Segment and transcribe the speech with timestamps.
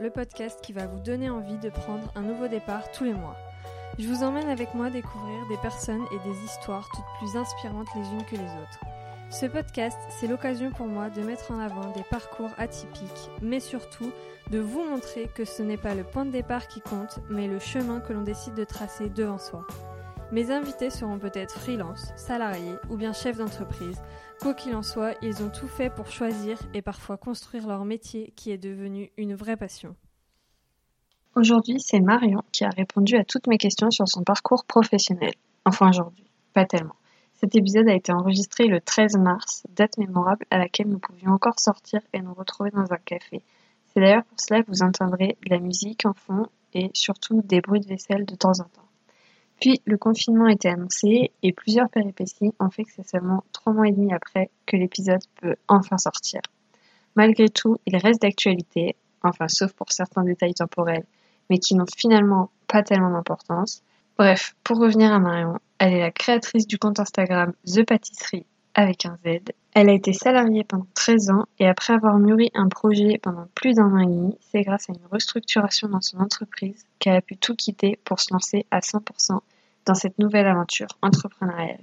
[0.00, 3.36] le podcast qui va vous donner envie de prendre un nouveau départ tous les mois.
[3.98, 8.02] Je vous emmène avec moi découvrir des personnes et des histoires toutes plus inspirantes les
[8.02, 8.80] unes que les autres.
[9.30, 14.12] Ce podcast, c'est l'occasion pour moi de mettre en avant des parcours atypiques, mais surtout
[14.50, 17.58] de vous montrer que ce n'est pas le point de départ qui compte, mais le
[17.58, 19.66] chemin que l'on décide de tracer devant soi.
[20.32, 24.00] Mes invités seront peut-être freelance, salariés ou bien chefs d'entreprise.
[24.40, 28.32] Quoi qu'il en soit, ils ont tout fait pour choisir et parfois construire leur métier
[28.34, 29.94] qui est devenu une vraie passion.
[31.36, 35.34] Aujourd'hui, c'est Marion qui a répondu à toutes mes questions sur son parcours professionnel.
[35.64, 36.96] Enfin aujourd'hui, pas tellement.
[37.34, 41.58] Cet épisode a été enregistré le 13 mars, date mémorable à laquelle nous pouvions encore
[41.58, 43.42] sortir et nous retrouver dans un café.
[43.92, 47.60] C'est d'ailleurs pour cela que vous entendrez de la musique en fond et surtout des
[47.60, 48.83] bruits de vaisselle de temps en temps.
[49.60, 53.72] Puis le confinement a été annoncé et plusieurs péripéties ont fait que c'est seulement trois
[53.72, 56.40] mois et demi après que l'épisode peut enfin sortir.
[57.16, 61.04] Malgré tout, il reste d'actualité, enfin sauf pour certains détails temporels,
[61.48, 63.82] mais qui n'ont finalement pas tellement d'importance.
[64.18, 69.06] Bref, pour revenir à Marion, elle est la créatrice du compte Instagram The Pâtisserie avec
[69.06, 69.52] un Z.
[69.74, 73.74] Elle a été salariée pendant 13 ans et après avoir mûri un projet pendant plus
[73.74, 77.36] d'un an et demi, c'est grâce à une restructuration dans son entreprise qu'elle a pu
[77.36, 79.40] tout quitter pour se lancer à 100%
[79.86, 81.82] dans cette nouvelle aventure entrepreneuriale.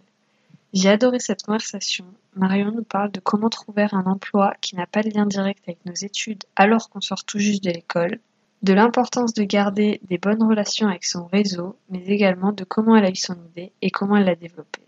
[0.74, 2.06] J'ai adoré cette conversation.
[2.36, 5.86] Marion nous parle de comment trouver un emploi qui n'a pas de lien direct avec
[5.86, 8.20] nos études alors qu'on sort tout juste de l'école,
[8.62, 13.06] de l'importance de garder des bonnes relations avec son réseau, mais également de comment elle
[13.06, 14.86] a eu son idée et comment elle l'a développée.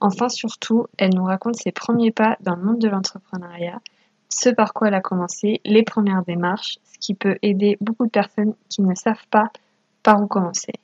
[0.00, 3.80] Enfin, surtout, elle nous raconte ses premiers pas dans le monde de l'entrepreneuriat,
[4.28, 8.10] ce par quoi elle a commencé, les premières démarches, ce qui peut aider beaucoup de
[8.10, 9.50] personnes qui ne savent pas
[10.02, 10.74] par où commencer.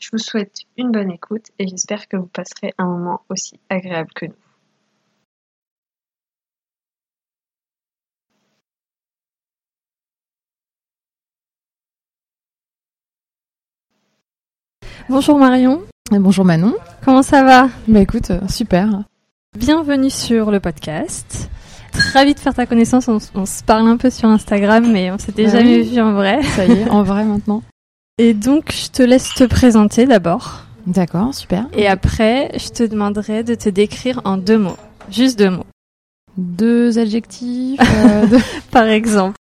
[0.00, 4.10] Je vous souhaite une bonne écoute et j'espère que vous passerez un moment aussi agréable
[4.12, 4.34] que nous.
[15.08, 15.82] Bonjour Marion.
[16.12, 16.74] Et bonjour Manon.
[17.04, 17.68] Comment ça va?
[17.88, 19.04] Bah écoute, euh, super.
[19.56, 21.50] Bienvenue sur le podcast.
[21.92, 23.08] Très de faire ta connaissance.
[23.08, 25.90] On, on, se parle un peu sur Instagram, mais on s'était Bah jamais oui.
[25.94, 26.42] vu en vrai.
[26.42, 27.62] Ça y est, en vrai maintenant.
[28.20, 30.64] Et donc, je te laisse te présenter d'abord.
[30.86, 31.66] D'accord, super.
[31.72, 34.76] Et après, je te demanderai de te décrire en deux mots.
[35.10, 35.64] Juste deux mots.
[36.36, 37.80] Deux adjectifs.
[37.80, 39.36] euh, deux- Par exemple.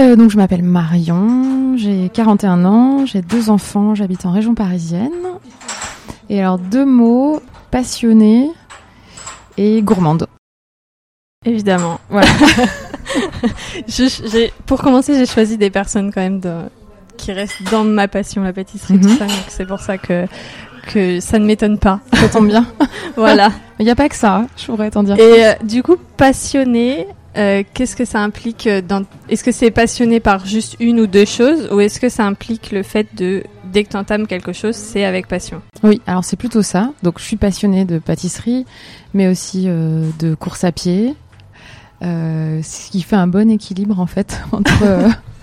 [0.00, 5.10] Euh, donc je m'appelle Marion, j'ai 41 ans, j'ai deux enfants, j'habite en région parisienne.
[6.30, 8.48] Et alors deux mots, passionnée
[9.56, 10.26] et gourmande.
[11.44, 11.98] Évidemment.
[12.10, 12.28] Voilà.
[13.88, 16.62] Je- pour commencer, j'ai choisi des personnes quand même de,
[17.18, 19.02] qui restent dans ma passion, la pâtisserie, Mhm.
[19.02, 19.26] tout ça.
[19.26, 20.24] Donc c'est pour ça que,
[20.86, 22.00] que ça ne m'étonne pas.
[22.14, 22.66] Ça tombe bien.
[23.16, 23.50] voilà.
[23.78, 25.16] Il n'y a pas que ça, hein, je pourrais t'en dire.
[25.18, 27.06] Et euh, du coup, passionné,
[27.36, 29.04] euh, qu'est-ce que ça implique euh, dans...
[29.28, 32.72] Est-ce que c'est passionné par juste une ou deux choses ou est-ce que ça implique
[32.72, 35.60] le fait de, dès que tu entames quelque chose, c'est avec passion?
[35.84, 36.90] Oui, alors c'est plutôt ça.
[37.04, 38.64] Donc je suis passionnée de pâtisserie,
[39.14, 41.14] mais aussi euh, de course à pied,
[42.02, 44.82] ce qui fait un bon équilibre en fait entre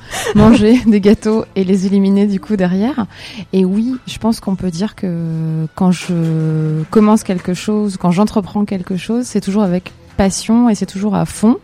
[0.36, 3.06] manger des gâteaux et les éliminer du coup derrière.
[3.54, 8.66] Et oui, je pense qu'on peut dire que quand je commence quelque chose, quand j'entreprends
[8.66, 11.58] quelque chose, c'est toujours avec passion et c'est toujours à fond,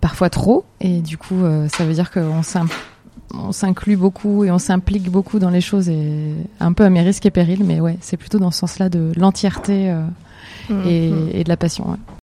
[0.00, 0.64] parfois trop.
[0.80, 2.42] Et du coup, euh, ça veut dire qu'on
[3.34, 7.02] on s'inclut beaucoup et on s'implique beaucoup dans les choses et un peu à mes
[7.02, 10.02] risques et périls, mais ouais, c'est plutôt dans ce sens-là de l'entièreté euh,
[10.86, 11.28] et, Mhm.
[11.32, 11.90] et de la passion.
[11.90, 12.17] ouais.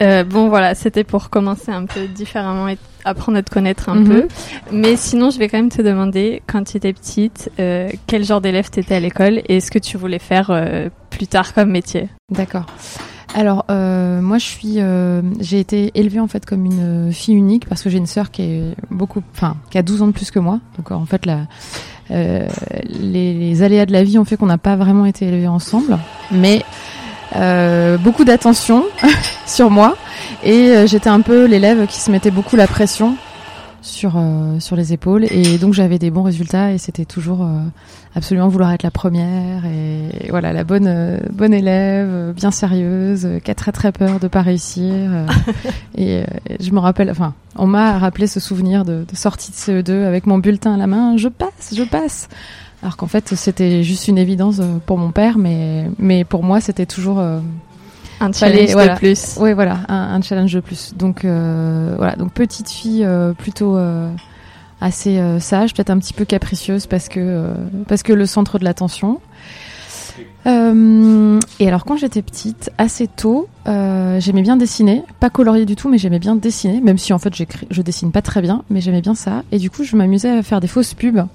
[0.00, 3.96] Euh, bon voilà, c'était pour commencer un peu différemment et apprendre à te connaître un
[3.96, 4.06] Mhm.
[4.08, 4.28] peu.
[4.72, 8.40] Mais sinon, je vais quand même te demander, quand tu étais petite, euh, quel genre
[8.40, 11.70] d'élève tu étais à l'école et ce que tu voulais faire euh, plus tard comme
[11.70, 12.08] métier?
[12.30, 12.66] D'accord.
[13.34, 17.68] Alors euh, moi je suis, euh, j'ai été élevée en fait comme une fille unique
[17.68, 20.30] parce que j'ai une sœur qui est beaucoup, enfin qui a 12 ans de plus
[20.30, 20.60] que moi.
[20.78, 21.40] Donc en fait la,
[22.10, 22.48] euh,
[22.84, 25.98] les, les aléas de la vie ont fait qu'on n'a pas vraiment été élevés ensemble,
[26.32, 26.62] mais
[27.98, 28.84] beaucoup d'attention
[29.46, 29.96] sur moi.
[30.44, 33.16] Et euh, j'étais un peu l'élève qui se mettait beaucoup la pression
[33.80, 35.24] sur euh, sur les épaules.
[35.30, 37.60] Et donc j'avais des bons résultats et c'était toujours euh,
[38.14, 43.24] absolument vouloir être la première et voilà la bonne euh, bonne élève euh, bien sérieuse
[43.24, 45.26] euh, qui a très très peur de pas réussir euh,
[45.96, 49.52] et, euh, et je me rappelle enfin on m'a rappelé ce souvenir de, de sortie
[49.52, 51.16] de CE2 avec mon bulletin à la main.
[51.16, 52.28] Je passe je passe
[52.82, 56.60] alors qu'en fait c'était juste une évidence euh, pour mon père mais mais pour moi
[56.60, 57.40] c'était toujours euh,
[58.20, 58.94] Un Fallait- challenge voilà.
[58.94, 59.36] de plus.
[59.40, 60.94] oui, voilà, un, un challenge de plus.
[60.96, 63.76] Donc euh, voilà, donc petite fille euh, plutôt
[64.80, 67.50] assez sage, peut-être un petit peu capricieuse parce que
[67.88, 69.20] parce que le centre de l'attention.
[70.46, 75.98] Et alors quand j'étais petite, assez tôt, j'aimais bien dessiner, pas colorier du tout, mais
[75.98, 77.34] j'aimais bien dessiner, même si en fait
[77.70, 79.42] je dessine pas très bien, mais j'aimais bien ça.
[79.52, 81.26] Et du coup, je m'amusais à faire des fausses pubs.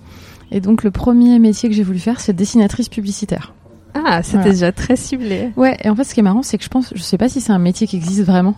[0.53, 3.53] Et donc le premier métier que j'ai voulu faire, c'est dessinatrice publicitaire.
[3.95, 4.51] Ah, c'était Voilà.
[4.51, 5.51] déjà très ciblé.
[5.57, 7.27] Ouais, et en fait, ce qui est marrant, c'est que je pense, je sais pas
[7.29, 8.55] si c'est un métier qui existe vraiment.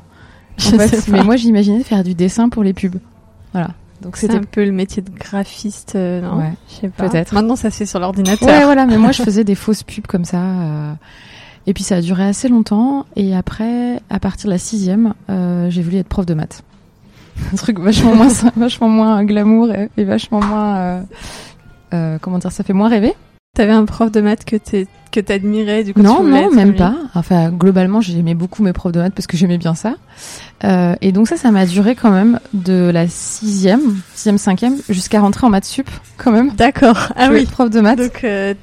[0.57, 1.17] Je En fait, sais pas.
[1.17, 2.97] mais moi, j'imaginais faire du dessin pour les pubs.
[3.53, 3.69] Voilà.
[4.01, 7.07] Donc C'est c'était un peu le métier de graphiste, euh, non Ouais, Je sais pas.
[7.09, 7.33] peut-être.
[7.33, 8.47] Maintenant, ça se fait sur l'ordinateur.
[8.47, 10.41] Ouais, voilà, mais moi je faisais des fausses pubs comme ça.
[10.41, 10.93] euh,
[11.67, 13.05] et puis ça a duré assez longtemps.
[13.15, 16.61] Et après, à partir de la sixième, euh, j'ai voulu être prof de maths.
[17.53, 21.03] Un truc vachement moins, vachement moins glamour et, et vachement moins.
[21.95, 23.13] Euh, comment dire, ça fait moins rêver.
[23.55, 24.57] T'avais un prof de maths que
[25.11, 26.77] que t'admirais, du coup Non, non, même lui.
[26.77, 26.93] pas.
[27.13, 29.93] Enfin, globalement, j'aimais beaucoup mes profs de maths parce que j'aimais bien ça.
[30.65, 35.21] Euh, et donc ça, ça m'a duré quand même de la sixième, sixième, cinquième, jusqu'à
[35.21, 36.51] rentrer en maths sup, quand même.
[36.57, 37.13] D'accord.
[37.15, 37.45] Ah oui.
[37.45, 37.97] prof de maths.
[37.97, 38.53] Donc, euh,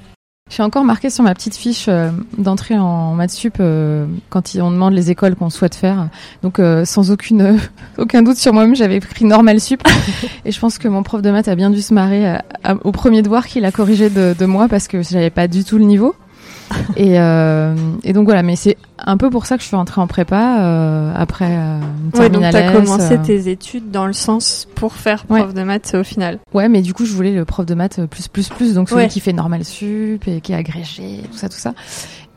[0.54, 4.70] J'ai encore marqué sur ma petite fiche euh, d'entrée en maths sup euh, quand on
[4.70, 6.08] demande les écoles qu'on souhaite faire.
[6.42, 7.58] Donc euh, sans aucune
[7.98, 9.82] aucun doute sur moi-même, j'avais pris normal sup.
[10.44, 12.74] et je pense que mon prof de maths a bien dû se marrer à- à-
[12.84, 15.78] au premier devoir qu'il a corrigé de, de moi parce que j'avais pas du tout
[15.78, 16.14] le niveau.
[16.96, 20.06] et, et donc voilà, mais c'est un peu pour ça que je suis rentrée en
[20.06, 21.78] prépa euh, après euh,
[22.14, 23.22] une ouais, donc t'as commencé euh.
[23.22, 26.38] tes études dans le sens pour faire prof de maths au final.
[26.54, 29.02] Ouais, mais du coup, je voulais le prof de maths plus plus plus, donc celui
[29.02, 29.08] Ouais.
[29.08, 31.74] qui fait normal sup et qui est agrégé, tout ça, tout ça.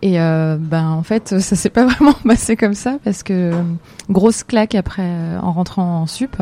[0.02, 3.52] Et euh, ben en fait, ça s'est pas vraiment passé comme ça parce que
[4.10, 5.10] grosse claque après
[5.42, 6.36] en rentrant en sup.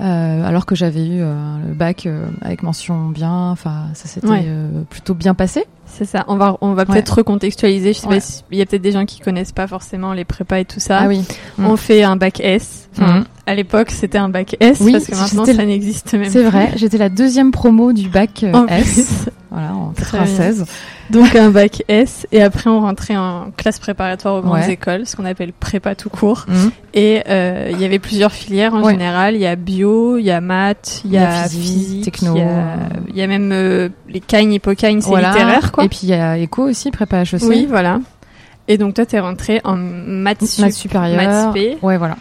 [0.00, 1.34] Euh, alors que j'avais eu euh,
[1.66, 4.46] le bac euh, avec mention bien, enfin ça s'était Ouais.
[4.90, 5.64] plutôt bien passé.
[5.90, 6.24] C'est ça.
[6.28, 7.92] On va, on va peut-être recontextualiser.
[7.92, 10.24] Je sais pas si- il y a peut-être des gens qui connaissent pas forcément les
[10.24, 11.04] prépas et tout ça.
[11.08, 11.24] oui.
[11.58, 12.88] On fait un bac S.
[12.96, 13.24] Enfin, Mhm.
[13.46, 16.50] À l'époque, c'était un bac S Oui, parce que maintenant, ça n'existe même C'est plus.
[16.50, 18.82] vrai, j'étais la deuxième promo du bac euh, En S,
[19.24, 19.30] plus.
[19.50, 20.26] voilà en Très bien.
[20.26, 20.66] 96.
[21.08, 24.72] Donc un bac S et après on rentrait en classe préparatoire aux grandes Ouais.
[24.72, 26.44] écoles, ce qu'on appelle prépa tout court.
[26.46, 26.70] Mhm.
[26.92, 29.34] Et euh, il y avait plusieurs filières en général.
[29.34, 32.34] Il y a bio, il y a maths, il y, a physique, physique, techno.
[32.36, 32.76] il y a,
[33.08, 35.30] il y a même euh, les Cagne, Hippocane, c'est Voilà.
[35.30, 35.77] littéraire quoi.
[35.84, 37.42] Et puis il y a éco aussi, prépa HEC.
[37.42, 38.00] oui, voilà.
[38.68, 41.16] Et donc toi t'es rentré en maths, sup, maths supérieure.
[41.22, 42.16] maths spé, Ouais, voilà.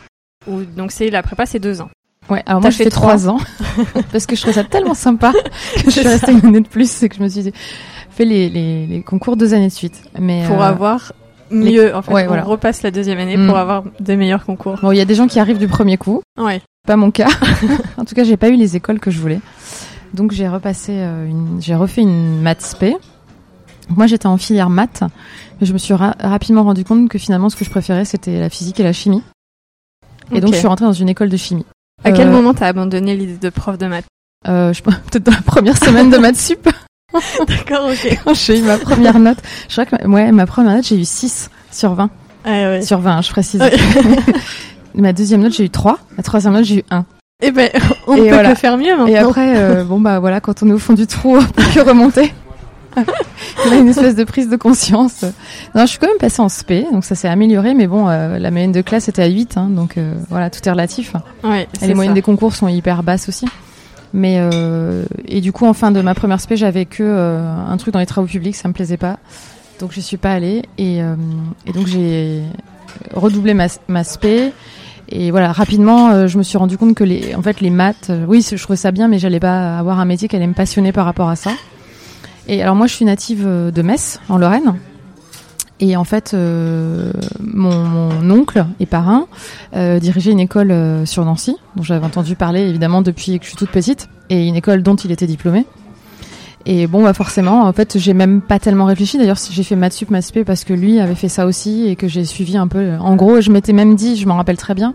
[0.47, 1.89] où donc c'est la prépa c'est deux ans.
[2.29, 3.29] Ouais, alors moi je fait trois.
[3.29, 3.37] ans
[4.11, 5.31] parce que je trouvais ça tellement sympa
[5.75, 7.53] que je suis restée une année de plus et que je me suis dit,
[8.09, 10.01] fais les, les, les concours deux années de suite.
[10.19, 11.13] Mais pour euh, avoir
[11.51, 12.11] mieux en fait.
[12.13, 12.43] ouais, on voilà.
[12.43, 13.47] repasse la deuxième année Mm.
[13.47, 14.77] pour avoir de meilleurs concours.
[14.81, 16.61] bon, il y a des gens qui arrivent du premier coup, Ouais.
[16.85, 17.29] pas mon cas.
[17.97, 19.39] en tout cas, j'ai pas eu les écoles que je voulais.
[20.13, 22.95] Donc j'ai repassé euh, une, j'ai refait une maths spé.
[23.89, 25.03] Moi j'étais en filière maths,
[25.59, 28.39] mais je me suis ra- rapidement rendu compte que finalement ce que je préférais c'était
[28.39, 29.23] la physique et la chimie.
[30.31, 31.65] Et donc je suis rentrée dans une école de chimie.
[32.03, 34.05] À quel Euh, moment t'as abandonné l'idée de prof de maths
[34.47, 36.67] Euh, je peut-être dans la première semaine de maths sup.
[37.47, 38.19] D'accord, ok.
[38.35, 39.37] j'ai eu ma première note.
[39.69, 42.09] Je crois que ma, ouais, ma première note, j'ai eu 6 sur 20.
[42.45, 42.81] Ah ouais.
[42.81, 43.61] Sur 20, je précise.
[43.61, 43.71] Ouais.
[44.93, 45.97] ma deuxième note, j'ai eu 3.
[46.17, 47.05] Ma troisième note, j'ai eu 1.
[47.43, 47.69] Eh ben,
[48.07, 48.53] on Et peut voilà.
[48.53, 49.07] que faire mieux maintenant.
[49.07, 51.63] Et après, euh, bon bah voilà, quand on est au fond du trou, on peut
[51.73, 52.33] que remonter.
[53.65, 55.23] On a une espèce de prise de conscience.
[55.75, 58.37] Non, je suis quand même passée en spé, donc ça s'est amélioré, mais bon, euh,
[58.39, 61.13] la moyenne de classe était à 8, hein, donc euh, voilà, tout est relatif.
[61.43, 62.15] Ouais, Et les moyennes ça.
[62.15, 63.45] des concours sont hyper basses aussi.
[64.13, 67.93] Mais euh, et du coup, en fin de ma première spé, j'avais que un truc
[67.93, 69.17] dans les travaux publics, ça me plaisait pas,
[69.79, 70.63] donc je suis pas allée.
[70.77, 72.41] Et, et donc j'ai
[73.13, 74.51] redoublé ma, ma spé.
[75.09, 78.09] Et voilà, rapidement, euh, je me suis rendu compte que les, en fait, les maths,
[78.09, 80.53] euh, oui, je trouvais ça bien, mais j'allais pas avoir un métier qui allait me
[80.53, 81.51] passionner par rapport à ça.
[82.47, 84.75] Et alors moi, je suis native euh, de Metz, en Lorraine.
[85.79, 89.27] Et en fait, euh, mon, oncle et parrain
[89.75, 93.49] euh, dirigeait une école euh, sur Nancy, dont j'avais entendu parler évidemment depuis que je
[93.49, 95.65] suis toute petite, et une école dont il était diplômé.
[96.65, 99.17] Et bon, bah forcément, en fait, j'ai même pas tellement réfléchi.
[99.17, 102.07] D'ailleurs, j'ai fait maths sup, maths parce que lui avait fait ça aussi et que
[102.07, 102.93] j'ai suivi un peu.
[102.99, 104.93] En gros, je m'étais même dit, je m'en rappelle très bien,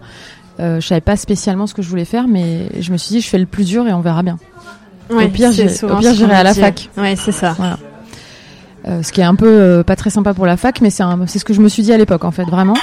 [0.59, 3.29] je savais pas spécialement ce que je voulais faire, mais je me suis dit, je
[3.29, 4.39] fais le plus dur et on verra bien.
[5.11, 6.61] Ouais, au pire, j'irai à la dit.
[6.61, 6.91] fac.
[6.97, 7.55] Ouais, c'est ça.
[7.59, 7.79] Voilà.
[8.89, 11.39] Euh, ce qui est un peu euh, pas très sympa pour la fac, mais c'est
[11.39, 12.77] ce que je me suis dit à l'époque, en fait, vraiment.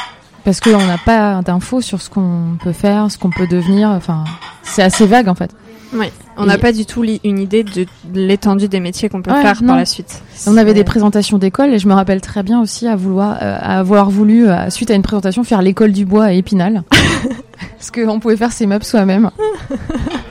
[0.46, 3.90] Parce qu'on n'a pas d'infos sur ce qu'on peut faire, ce qu'on peut devenir.
[3.90, 4.24] Enfin,
[4.64, 5.52] c'est assez vague, en fait.
[5.94, 6.12] Ouais.
[6.38, 9.42] On n'a pas du tout une idée de, de l'étendue des métiers qu'on peut Ouais,
[9.42, 9.70] faire non.
[9.70, 10.22] par la suite.
[10.48, 13.58] On avait des présentations d'école et je me rappelle très bien aussi à vouloir, euh,
[13.60, 16.84] à avoir voulu, euh, suite à une présentation, faire l'école du bois à Épinal.
[17.78, 19.32] Parce qu'on pouvait faire ses meubles soi-même.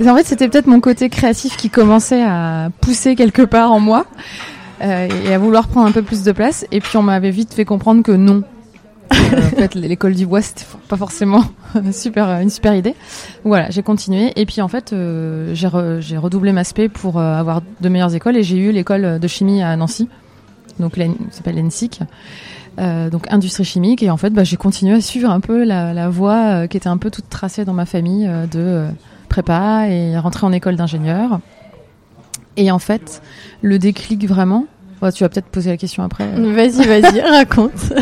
[0.06, 4.06] En fait, c'était peut-être mon côté créatif qui commençait à pousser quelque part en moi
[4.82, 6.64] euh, et à vouloir prendre un peu plus de place.
[6.72, 8.42] Et puis on m'avait vite fait comprendre que non.
[9.12, 11.44] Euh, en fait, l'école du bois, c'était pas forcément
[11.92, 12.94] super, une super idée.
[13.44, 14.32] Voilà, j'ai continué.
[14.36, 17.88] Et puis en fait, euh, j'ai re- j'ai redoublé ma spé pour euh, avoir de
[17.88, 20.08] meilleures écoles et j'ai eu l'école de chimie à Nancy
[20.78, 22.00] donc l'En- s'appelle l'ENSIC,
[22.78, 24.00] euh, donc industrie chimique.
[24.04, 26.76] Et en fait, bah, j'ai continué à suivre un peu la, la voie euh, qui
[26.76, 28.88] était un peu toute tracée dans ma famille euh, de euh,
[29.28, 31.40] prépa et rentrer en école d'ingénieur.
[32.56, 33.22] Et en fait,
[33.62, 34.66] le déclic vraiment,
[35.02, 36.26] ouais, tu vas peut-être poser la question après.
[36.26, 37.92] Vas-y, vas-y, raconte.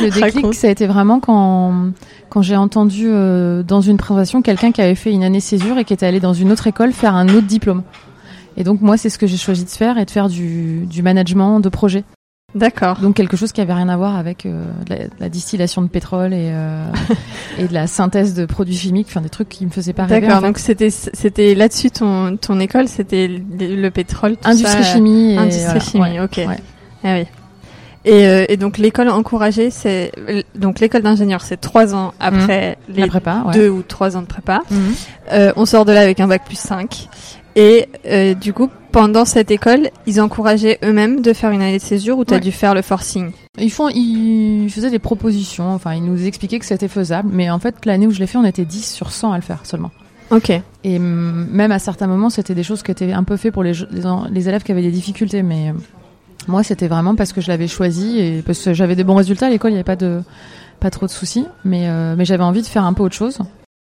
[0.00, 0.54] le déclic, Raconte.
[0.54, 1.90] ça a été vraiment quand,
[2.28, 5.84] quand j'ai entendu euh, dans une présentation quelqu'un qui avait fait une année césure et
[5.84, 7.82] qui était allé dans une autre école faire un autre diplôme.
[8.56, 11.02] Et donc moi, c'est ce que j'ai choisi de faire et de faire du, du
[11.02, 12.04] management de projet.
[12.54, 12.98] D'accord.
[13.00, 16.32] Donc quelque chose qui avait rien à voir avec euh, la, la distillation de pétrole
[16.32, 16.84] et, euh,
[17.58, 20.22] et de la synthèse de produits chimiques, enfin des trucs qui me faisaient pas rêver.
[20.22, 20.38] D'accord.
[20.38, 20.46] en fait.
[20.48, 23.40] Donc c'était c'était là-dessus ton ton école, c'était le,
[23.76, 25.34] le pétrole, tout Industrie ça, euh, chimie.
[25.34, 26.18] Et, Industrie voilà, chimie.
[26.18, 26.20] ouais.
[26.20, 26.36] ok.
[26.48, 26.58] ouais.
[27.04, 27.26] Ah oui.
[28.06, 30.10] Et, euh, et donc l'école encouragée, c'est
[30.54, 33.52] donc l'école d'ingénieur, c'est trois ans après les La prépa, ouais.
[33.54, 34.62] deux ou trois ans de prépa.
[34.70, 34.94] Mhm.
[35.32, 37.08] Euh, on sort de là avec un bac plus 5.
[37.56, 41.82] Et euh, du coup, pendant cette école, ils encourageaient eux-mêmes de faire une année de
[41.82, 42.40] césure ou t'as Ouais.
[42.40, 46.64] dû faire le forcing Ils font, ils faisaient des propositions, enfin ils nous expliquaient que
[46.66, 49.32] c'était faisable, mais en fait l'année où je l'ai fait, on était 10 sur 100
[49.32, 49.90] à le faire seulement.
[50.30, 50.52] Ok.
[50.84, 53.72] Et même à certains moments, c'était des choses qui étaient un peu faites pour les,
[54.30, 55.72] les élèves qui avaient des difficultés, mais euh,
[56.46, 59.46] moi c'était vraiment parce que je l'avais choisi et parce que j'avais des bons résultats
[59.46, 60.22] à l'école, il n'y avait pas de
[60.78, 63.38] pas trop de soucis, mais euh, mais j'avais envie de faire un peu autre chose.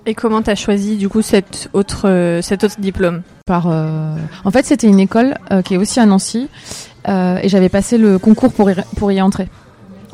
[0.05, 4.51] Et comment t'as choisi du coup cet autre euh, cet autre diplôme Par, euh, en
[4.51, 6.49] fait, c'était une école euh, qui est aussi à Nancy,
[7.09, 9.49] et j'avais passé le concours pour y, pour y entrer.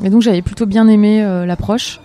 [0.03, 1.99] Et donc j'avais plutôt bien aimé l'approche.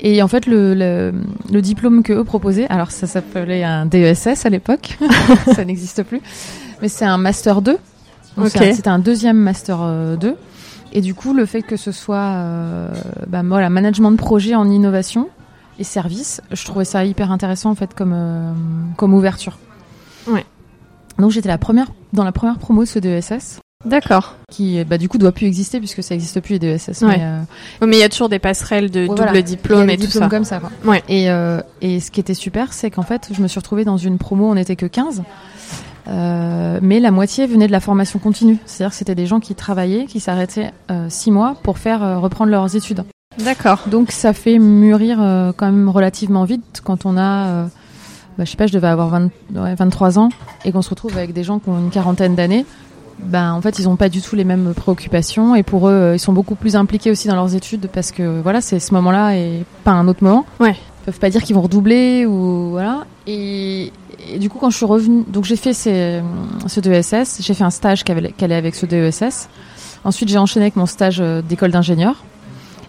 [0.00, 1.12] Et en fait, le, le,
[1.50, 4.98] le diplôme que eux proposaient, alors ça s'appelait un DESS à l'époque,
[5.54, 6.20] ça n'existe plus,
[6.82, 7.72] mais c'est un master 2.
[8.36, 8.50] Donc Ok.
[8.52, 10.34] c'est un- c'était un deuxième master euh, 2.
[10.92, 12.34] Et du coup, le fait que ce soit
[13.26, 15.28] bah, voilà, management de projet en innovation
[15.78, 18.52] et service, je trouvais ça hyper intéressant en fait comme, euh,
[18.96, 19.58] comme ouverture.
[20.28, 20.44] Ouais.
[21.18, 24.34] Donc j'étais la première dans la première promo de ce DESS D'accord.
[24.50, 26.74] qui bah, du coup doit plus exister puisque ça n'existe plus les.
[27.02, 27.16] Ouais.
[27.18, 27.40] Mais, euh,
[27.82, 29.42] Oh, Mais il y a toujours des passerelles de Ouais, double voilà.
[29.42, 30.28] diplôme et tout ça.
[30.28, 30.58] comme ça.
[30.60, 30.70] Quoi.
[30.84, 31.02] Ouais.
[31.08, 33.96] Et, euh, et ce qui était super, c'est qu'en fait, je me suis retrouvée dans
[33.98, 35.22] une promo, on n'était que 15.
[36.08, 38.58] Euh, mais la moitié venait de la formation continue.
[38.66, 42.18] C'est-à-dire que c'était des gens qui travaillaient, qui s'arrêtaient euh, six mois pour faire euh,
[42.18, 43.04] reprendre leurs études.
[43.38, 43.84] D'accord.
[43.86, 47.66] Donc ça fait mûrir euh, quand même relativement vite quand on a, euh,
[48.38, 50.30] bah, je sais pas, je devais avoir 20 ouais, 23 ans
[50.64, 52.64] et qu'on se retrouve avec des gens qui ont une quarantaine d'années.
[53.18, 56.18] Ben en fait ils ont pas du tout les mêmes préoccupations et pour eux ils
[56.18, 59.64] sont beaucoup plus impliqués aussi dans leurs études parce que voilà c'est ce moment-là et
[59.84, 60.44] pas un autre moment.
[60.60, 60.72] Ouais.
[60.72, 63.06] Ils peuvent pas dire qu'ils vont redoubler ou voilà.
[63.26, 63.90] Et,
[64.30, 66.20] et du coup quand je suis revenue, donc j'ai fait ces,
[66.66, 69.48] ce DESS, j'ai fait un stage qui allait avec ce DESS.
[70.04, 72.22] Ensuite j'ai enchaîné avec mon stage euh, d'école d'ingénieur.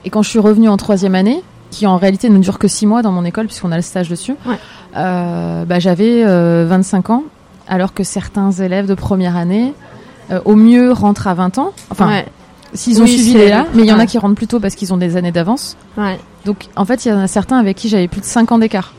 [0.06, 2.86] Et quand je suis revenue en troisième année, qui en réalité ne dure que six
[2.86, 4.56] mois dans mon école puisqu'on a le stage dessus, Ouais.
[4.96, 7.24] euh, bah, j'avais euh, 25 ans,
[7.68, 9.74] alors que certains élèves de première année,
[10.32, 11.72] euh, au mieux, rentrent à 20 ans.
[11.90, 12.26] Enfin, ouais.
[12.74, 14.60] s'ils ont Oui, suivi les là, mais il y en a qui rentrent plus tôt
[14.60, 15.76] parce qu'ils ont des années d'avance.
[16.46, 18.60] Donc, en fait, il y en a certains avec qui j'avais plus de 5 ans
[18.60, 18.94] d'écart.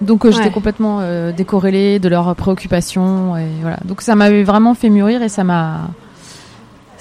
[0.00, 1.00] Donc, euh, j'étais complètement
[1.36, 3.36] décorrélée de leurs préoccupations.
[3.36, 3.78] Et voilà.
[3.84, 5.82] Donc, ça m'avait vraiment fait mûrir et ça m'a.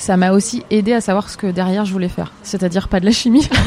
[0.03, 2.33] Ça m'a aussi aidé à savoir ce que derrière je voulais faire.
[2.43, 3.47] C'est-à-dire pas de la chimie.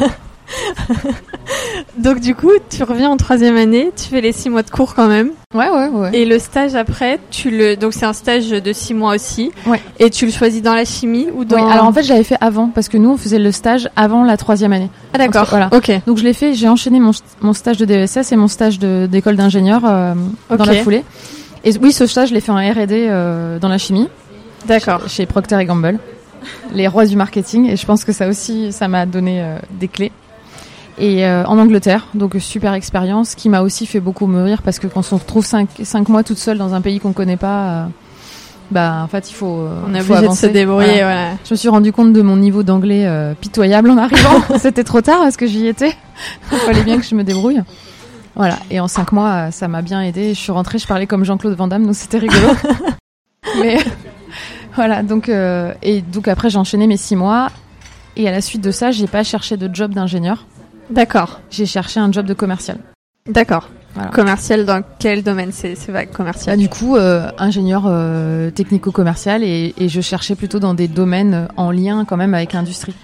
[1.97, 4.93] Donc du coup, tu reviens en troisième année, tu fais les six mois de cours
[4.93, 6.15] quand même, Ouais, ouais, ouais.
[6.15, 9.81] et le stage après, tu le, donc c'est un stage de six mois aussi, Ouais.
[9.99, 11.55] et tu le choisis dans la chimie ou dans.
[11.65, 14.23] Oui, alors en fait, j'avais fait avant parce que nous, on faisait le stage avant
[14.23, 14.91] la troisième année.
[15.13, 15.47] ah d'accord.
[15.49, 15.69] voilà.
[15.73, 15.91] Ok.
[16.05, 19.07] Donc je l'ai fait, j'ai enchaîné mon, mon stage de DESS et mon stage de-
[19.11, 20.13] d'école d'ingénieur euh,
[20.55, 21.03] dans la foulée.
[21.63, 24.07] Et oui, ce stage, je l'ai fait en R&D euh, dans la chimie,
[24.67, 25.09] D'accord.
[25.09, 25.97] chez Procter Gamble,
[26.73, 27.69] les rois du marketing.
[27.69, 30.11] Et je pense que ça aussi, ça m'a donné euh, des clés.
[30.99, 34.87] Et euh, en Angleterre, donc super expérience qui m'a aussi fait beaucoup mûrir parce que
[34.87, 37.67] quand on se retrouve cinq, cinq mois toute seule dans un pays qu'on connaît pas,
[37.69, 37.85] euh,
[38.71, 39.67] bah en fait il faut.
[39.87, 40.47] On est faut obligé de avancer.
[40.47, 41.03] se débrouiller, Voilà.
[41.03, 41.29] voilà.
[41.45, 43.07] Je me suis rendu compte de mon niveau d'anglais
[43.39, 44.41] pitoyable en arrivant.
[44.59, 45.93] C'était trop tard parce que j'y étais.
[46.51, 47.61] Il fallait bien que je me débrouille.
[48.35, 48.57] Voilà.
[48.71, 50.33] Et en cinq mois, ça m'a bien aidé.
[50.33, 52.47] Je suis rentrée, je parlais comme Jean-Claude Van Damme, donc c'était rigolo.
[53.61, 53.77] Mais
[54.77, 55.03] voilà.
[55.03, 57.49] Donc euh, et donc après j'ai enchaîné mes six mois.
[58.15, 60.47] Et à la suite de ça, j'ai pas cherché de job d'ingénieur.
[60.89, 61.39] D'accord.
[61.51, 62.77] J'ai cherché un job de commercial.
[63.27, 63.69] D'accord.
[63.93, 64.09] Voilà.
[64.09, 66.57] Commercial dans quel domaine c'est vague commercial.
[66.57, 71.71] du coup, euh, ingénieur euh, technico-commercial et, et je cherchais plutôt dans des domaines en
[71.71, 72.95] lien quand même avec l'industrie.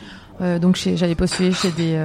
[0.62, 1.98] Donc j'avais postulé chez des...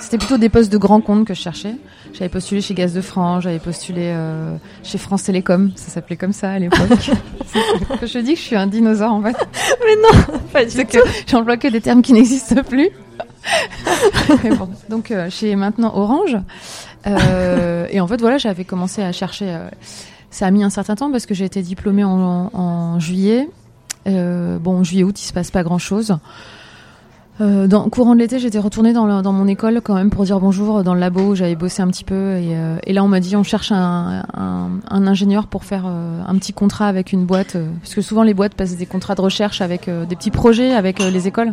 [0.00, 1.74] C'était plutôt des postes de grands comptes que je cherchais.
[2.12, 6.32] J'avais postulé chez Gaz de France, j'avais postulé euh, chez France Télécom, ça s'appelait comme
[6.32, 6.80] ça à l'époque.
[8.02, 9.36] Je dis que je suis un dinosaure en fait.
[9.84, 10.98] Mais non, pas du tout.
[11.26, 12.90] j'emploie que des termes qui n'existent plus.
[14.44, 16.36] Mais bon, donc euh, chez maintenant Orange.
[17.06, 19.46] Euh, et en fait, voilà, j'avais commencé à chercher.
[19.48, 19.68] euh,
[20.30, 23.48] ça a mis un certain temps parce que j'ai été diplômée en, en juillet.
[24.06, 26.16] Euh, bon, juillet, août, il se passe pas grand chose.
[27.40, 30.38] Euh, dans courant de l'été, j'étais retournée dans, dans mon école quand même pour dire
[30.38, 32.36] bonjour dans le labo où j'avais bossé un petit peu.
[32.36, 35.84] Et, euh, et là, on m'a dit on cherche un, un, un ingénieur pour faire
[35.86, 37.56] euh, un petit contrat avec une boîte.
[37.80, 40.98] parce que souvent, les boîtes passent des contrats de recherche avec des petits projets avec
[40.98, 41.52] les écoles.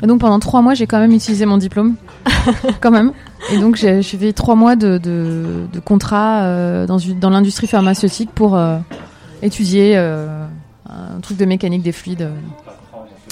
[0.00, 1.96] Et donc, pendant trois mois, j'ai quand même utilisé mon diplôme.
[2.80, 3.12] quand même.
[3.52, 8.56] Et donc, j'ai fait trois mois de, de, de contrat dans, dans l'industrie pharmaceutique pour
[9.42, 12.30] étudier un truc de mécanique des fluides.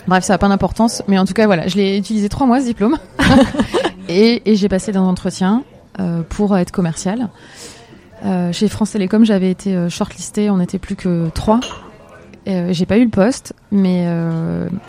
[0.09, 2.61] Bref, ça n'a pas d'importance, mais en tout cas, voilà, je l'ai utilisé trois mois
[2.61, 2.97] ce diplôme
[4.09, 5.65] et, et j'ai passé des entretiens
[5.99, 7.29] euh, pour être commercial.
[8.25, 11.61] Euh, chez France Télécom, j'avais été euh, shortlistée, on n'était plus que trois.
[12.49, 14.07] Euh, j'ai pas eu le poste, mais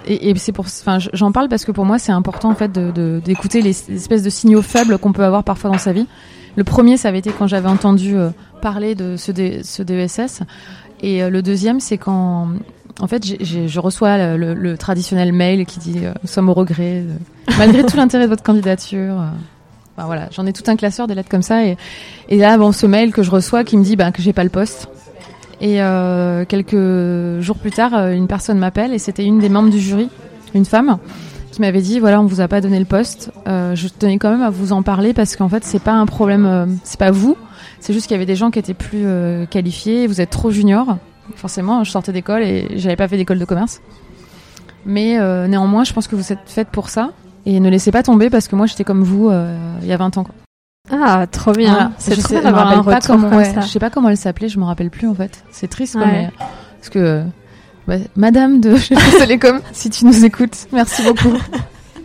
[0.05, 2.71] et, et c'est pour, enfin, j'en parle parce que pour moi c'est important en fait
[2.71, 6.05] de de- d'écouter les, espèces de signaux faibles qu'on peut avoir parfois dans sa vie.
[6.55, 8.15] Le premier, ça avait été quand j'avais entendu
[8.61, 10.41] parler de ce, D- ce DESS,
[11.01, 12.49] et le deuxième, c'est quand
[12.99, 17.03] en fait, je reçois le, le- traditionnel mail qui dit euh, Nous sommes au regret,
[17.57, 19.19] malgré tout l'intérêt de votre candidature.
[19.21, 19.25] euh.
[20.05, 21.63] Voilà, j'en ai tout un classeur des lettres comme ça.
[21.65, 21.75] Et,
[22.29, 24.43] et là, bon, ce mail que je reçois qui me dit ben, que j'ai pas
[24.43, 24.87] le poste.
[25.59, 29.71] Et euh, quelques jours plus tard, euh, une personne m'appelle et c'était une des membres
[29.71, 30.07] du jury,
[30.53, 30.99] une femme,
[31.51, 33.31] qui m'avait dit voilà, on vous a pas donné le poste.
[33.47, 36.05] Euh, je tenais quand même à vous en parler parce qu'en fait, c'est pas un
[36.05, 37.35] problème, c'est pas vous.
[37.79, 39.05] C'est juste qu'il y avait des gens qui étaient plus
[39.49, 40.05] qualifiés.
[40.07, 40.97] Vous êtes trop junior.
[41.35, 43.81] Forcément, je sortais d'école et j'avais pas fait d'école de commerce.
[44.85, 47.11] Mais euh, néanmoins, je pense que vous êtes faite pour ça.
[47.45, 49.97] Et ne laissez pas tomber parce que moi, j'étais comme vous euh, il y a
[49.97, 50.23] 20 ans.
[50.23, 50.35] Quoi.
[50.91, 51.71] Ah, trop bien.
[51.73, 51.91] Voilà.
[51.97, 53.61] C'est trop sais- bien d'avoir un pas comment, comme ouais, ça.
[53.61, 55.43] Je sais pas comment elle s'appelait, je me rappelle plus en fait.
[55.51, 56.29] C'est triste, quoi, mais
[56.79, 57.23] parce que
[57.87, 58.75] ouais, Madame de
[59.19, 61.33] Télécom, si tu nous écoutes, merci beaucoup.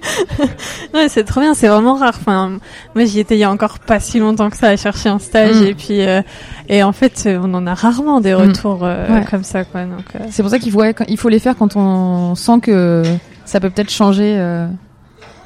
[0.94, 2.14] Ouais, c'est trop bien, c'est vraiment rare.
[2.18, 2.59] Enfin,
[2.94, 5.18] moi, j'y étais il y a encore pas si longtemps que ça à chercher un
[5.18, 5.66] stage Mm.
[5.66, 6.21] et puis euh,
[6.68, 8.37] et en fait, euh, on en a rarement des Mm.
[8.37, 9.25] retours euh, Ouais.
[9.30, 9.85] comme ça, quoi.
[9.85, 13.02] Donc, euh, C'est pour ça qu'il faut, il faut les faire quand on sent que
[13.44, 14.38] ça peut peut-être changer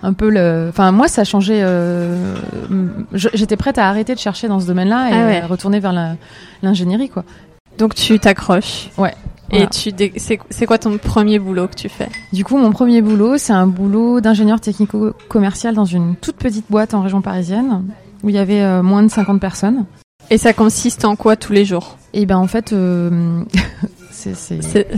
[0.03, 0.67] un peu le.
[0.71, 1.65] Enfin, moi, ça a changé.
[3.13, 5.41] J'étais prête à arrêter de chercher dans ce domaine-là et Ah ouais.
[5.43, 5.93] à retourner vers
[6.63, 7.25] l'ingénierie, quoi.
[7.79, 8.89] donc tu t'accroches.
[8.99, 9.15] Ouais.
[9.53, 12.09] Et tu, dé- c'est c'est quoi ton premier boulot que tu fais?
[12.33, 16.95] Du coup, mon premier boulot, c'est un boulot d'ingénieur technico-commercial dans une toute petite boîte
[16.95, 17.85] en région parisienne
[18.23, 19.85] où il y avait euh, moins de 50 personnes.
[20.31, 21.97] Et ça consiste en quoi tous les jours?
[22.13, 23.43] Et ben en fait, euh,
[24.11, 24.89] c'est, c'est- C'est-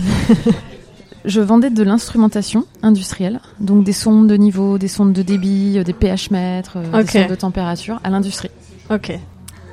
[1.24, 5.84] je vendais de l'instrumentation industrielle, donc des sondes de niveau, des sondes de débit, euh,
[5.84, 8.50] des pH mètres, des sondes de température à l'industrie.
[8.90, 9.12] Ok.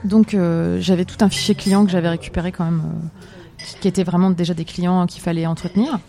[0.04, 3.08] Donc euh, j'avais tout un fichier client que j'avais récupéré quand même, euh,
[3.80, 6.00] qui, était vraiment déjà des clients qu'il fallait entretenir.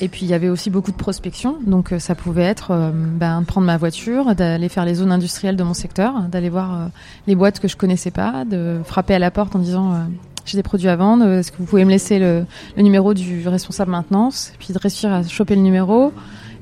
[0.00, 2.90] Et puis il y avait aussi beaucoup de prospection, donc euh, ça pouvait être euh,
[2.92, 6.74] ben, de prendre ma voiture, d'aller faire les zones industrielles de mon secteur, d'aller voir
[6.74, 6.86] euh,
[7.26, 9.96] les boîtes que je connaissais pas, de frapper à la porte en disant euh,
[10.44, 12.44] j'ai des produits à vendre, est-ce que vous pouvez me laisser le,
[12.76, 16.12] le numéro du responsable maintenance, puis de réussir à choper le numéro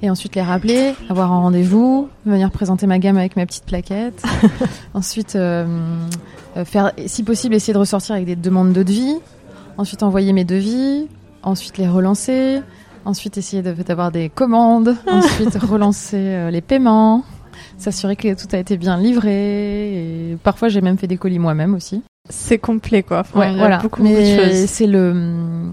[0.02, 4.22] et ensuite les rappeler, avoir un rendez-vous, venir présenter ma gamme avec ma petite plaquette,
[4.94, 9.16] ensuite faire si possible essayer de ressortir avec des demandes de devis,
[9.78, 11.08] ensuite envoyer mes devis,
[11.42, 12.60] ensuite les relancer,
[13.04, 17.24] ensuite essayer de- d'avoir des commandes, ensuite relancer euh, les paiements,
[17.78, 20.32] s'assurer que tout a été bien livré.
[20.32, 22.02] Et parfois, j'ai même fait des colis moi-même aussi.
[22.28, 23.20] C'est complet, quoi.
[23.20, 23.78] Enfin, Ouais, il y a voilà.
[23.78, 24.68] beaucoup, de Mais choses.
[24.70, 25.72] c'est le.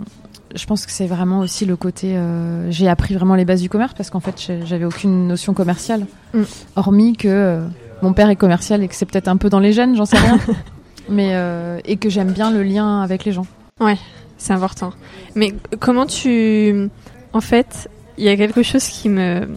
[0.55, 2.15] Je pense que c'est vraiment aussi le côté.
[2.15, 4.35] euh, j'ai appris vraiment les bases du commerce parce qu'en fait,
[4.65, 6.41] j'avais aucune notion commerciale, Mm.
[6.75, 7.65] hormis que euh,
[8.03, 10.17] mon père est commercial et que c'est peut-être un peu dans les gènes, j'en sais
[10.17, 10.37] rien.
[11.09, 11.33] Mais
[11.85, 13.45] et que j'aime bien le lien avec les gens.
[14.37, 14.91] C'est important.
[15.35, 16.89] Mais comment tu...
[17.33, 19.47] En fait, il y a quelque chose qui me...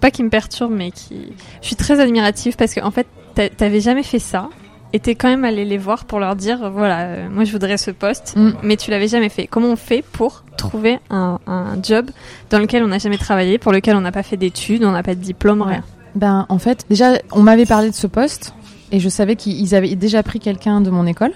[0.00, 1.32] Pas qui me perturbe, mais qui...
[1.60, 4.48] Je suis très admirative parce que en fait, t'a- t'avais jamais fait ça.
[4.94, 7.76] Et t'es quand même allé les voir pour leur dire, voilà, euh, moi je voudrais
[7.76, 8.52] ce poste, Mm.
[8.62, 9.46] mais tu l'avais jamais fait.
[9.46, 12.10] Comment on fait pour trouver un, un job
[12.48, 15.02] dans lequel on n'a jamais travaillé, pour lequel on n'a pas fait d'études, on n'a
[15.02, 15.72] pas de diplôme, Ouais.
[15.74, 15.84] rien?
[16.14, 18.54] Ben, en fait, déjà, on m'avait parlé de ce poste
[18.92, 21.32] et je savais qu'ils avaient déjà pris quelqu'un de mon école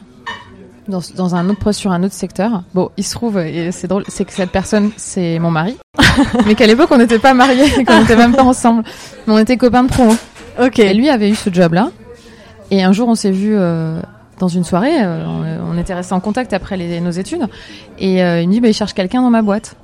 [0.88, 2.62] dans, dans un autre poste sur un autre secteur.
[2.74, 5.76] Bon, il se trouve, et c'est drôle, c'est que cette personne, c'est mon mari,
[6.46, 8.82] mais qu'à l'époque, on n'était pas mariés, qu'on n'était même pas ensemble,
[9.26, 10.14] mais on était copains de promo.
[10.62, 10.78] Ok.
[10.80, 11.90] Et lui avait eu ce job-là.
[12.70, 14.00] Et un jour, on s'est vu euh,
[14.38, 15.02] dans une soirée.
[15.02, 17.46] euh, on, on était restés en contact après les- nos études.
[17.98, 19.76] Et euh, il me dit, bah, il cherche quelqu'un dans ma boîte.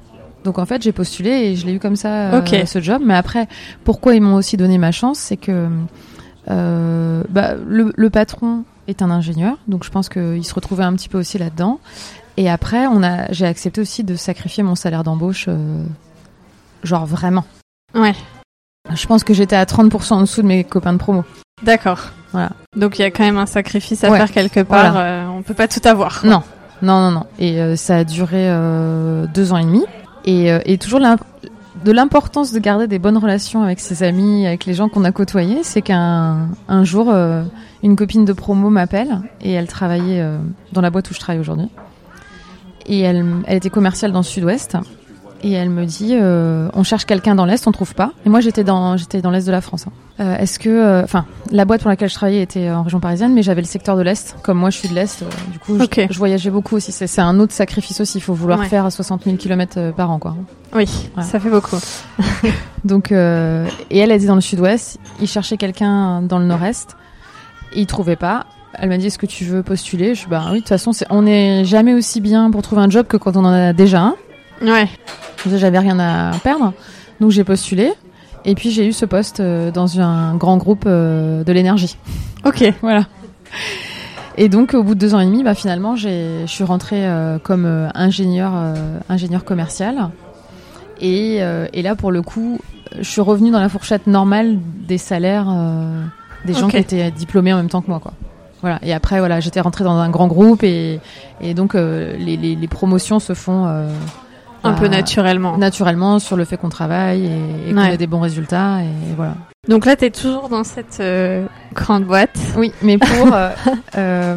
[0.44, 2.54] Donc en fait, j'ai postulé et je l'ai eu comme ça, euh, Ok.
[2.66, 3.02] ce job.
[3.04, 3.46] Mais après,
[3.84, 5.68] pourquoi ils m'ont aussi donné ma chance, c'est que
[6.46, 11.09] bah, le, le patron est un ingénieur, donc je pense qu'il se retrouvait un petit
[11.09, 11.79] peu aussi là-dedans.
[12.37, 15.85] Et après, on a, j'ai accepté aussi de sacrifier mon salaire d'embauche, euh,
[16.83, 17.44] genre vraiment.
[17.94, 18.14] Ouais.
[18.94, 21.24] Je pense que j'étais à 30% en dessous de mes copains de promo.
[21.62, 22.01] D'accord.
[22.33, 22.51] Voilà.
[22.77, 24.18] Donc il y a quand même un sacrifice à Ouais.
[24.18, 24.92] faire quelque part.
[24.92, 25.07] Voilà.
[25.24, 26.20] euh, on peut pas tout avoir.
[26.20, 26.31] quoi.
[26.31, 26.42] Non,
[26.83, 27.27] non, non, non.
[27.38, 29.85] Et euh, ça a duré euh, deux ans et demi.
[30.24, 31.01] Et, et toujours
[31.84, 35.12] de l'importance de garder des bonnes relations avec ses amis, avec les gens qu'on a
[35.12, 37.42] côtoyés, c'est qu'un un jour, euh,
[37.82, 40.38] une copine de promo m'appelle et elle travaillait euh,
[40.72, 41.68] dans la boîte où je travaille aujourd'hui.
[42.86, 44.76] Et elle était commerciale dans le sud-ouest.
[45.44, 48.11] Et elle me dit, euh, on cherche quelqu'un dans l'est, on trouve pas.
[48.27, 49.87] Et moi, j'étais dans, j'étais dans l'est de la France.
[49.87, 49.92] hein.
[50.20, 53.33] Euh, Est-ce que, euh, enfin, la boîte pour laquelle je travaillais était en région parisienne,
[53.35, 54.35] mais j'avais le secteur de l'est.
[54.42, 56.90] Comme moi, je suis de l'est, euh, du coup, je- voyageais beaucoup aussi.
[56.90, 58.18] C'est c'est un autre sacrifice aussi.
[58.18, 58.66] Il faut vouloir Ouais.
[58.66, 60.35] faire 60 000 km par an, quoi.
[60.74, 61.29] Oui, Voilà.
[61.29, 61.77] ça fait beaucoup.
[62.85, 64.98] Donc, euh, et elle était dans le sud-ouest.
[65.20, 66.96] Il cherchait quelqu'un dans le nord-est.
[67.74, 68.46] Il trouvait pas.
[68.74, 70.14] Elle m'a dit, est-ce que tu veux postuler?
[70.14, 72.90] Je suis, bah oui, de toute façon, on n'est jamais aussi bien pour trouver un
[72.90, 74.14] job que quand on en a déjà un.
[74.62, 74.88] Ouais.
[75.46, 76.72] J'avais rien à perdre.
[77.20, 77.92] Donc, j'ai postulé.
[78.44, 81.96] Et puis, j'ai eu ce poste euh, dans un grand groupe euh, de l'énergie.
[82.44, 82.64] Ok.
[82.82, 83.06] Voilà.
[84.36, 87.38] Et donc, au bout de deux ans et demi, bah, finalement, je suis rentrée euh,
[87.38, 88.52] comme ingénieur,
[89.08, 90.10] ingénieur commercial.
[91.00, 91.38] Et,
[91.72, 92.60] et là, pour le coup,
[92.96, 95.46] je suis revenue dans la fourchette normale des salaires
[96.44, 98.12] des gens qui étaient diplômés en même temps que moi, quoi.
[98.60, 98.78] Voilà.
[98.82, 101.00] Et après, voilà, j'étais rentrée dans un grand groupe et,
[101.40, 103.88] et donc euh, les, les, les promotions se font euh,
[104.64, 105.56] Un peu bah, naturellement.
[105.56, 107.94] naturellement sur le fait qu'on travaille et, et qu'on Ouais.
[107.94, 109.34] ait des bons résultats et voilà.
[109.68, 111.44] Donc là, t'es toujours dans cette euh,
[111.74, 112.36] grande boîte.
[112.56, 113.50] Oui, mais pour euh,
[113.96, 114.36] euh,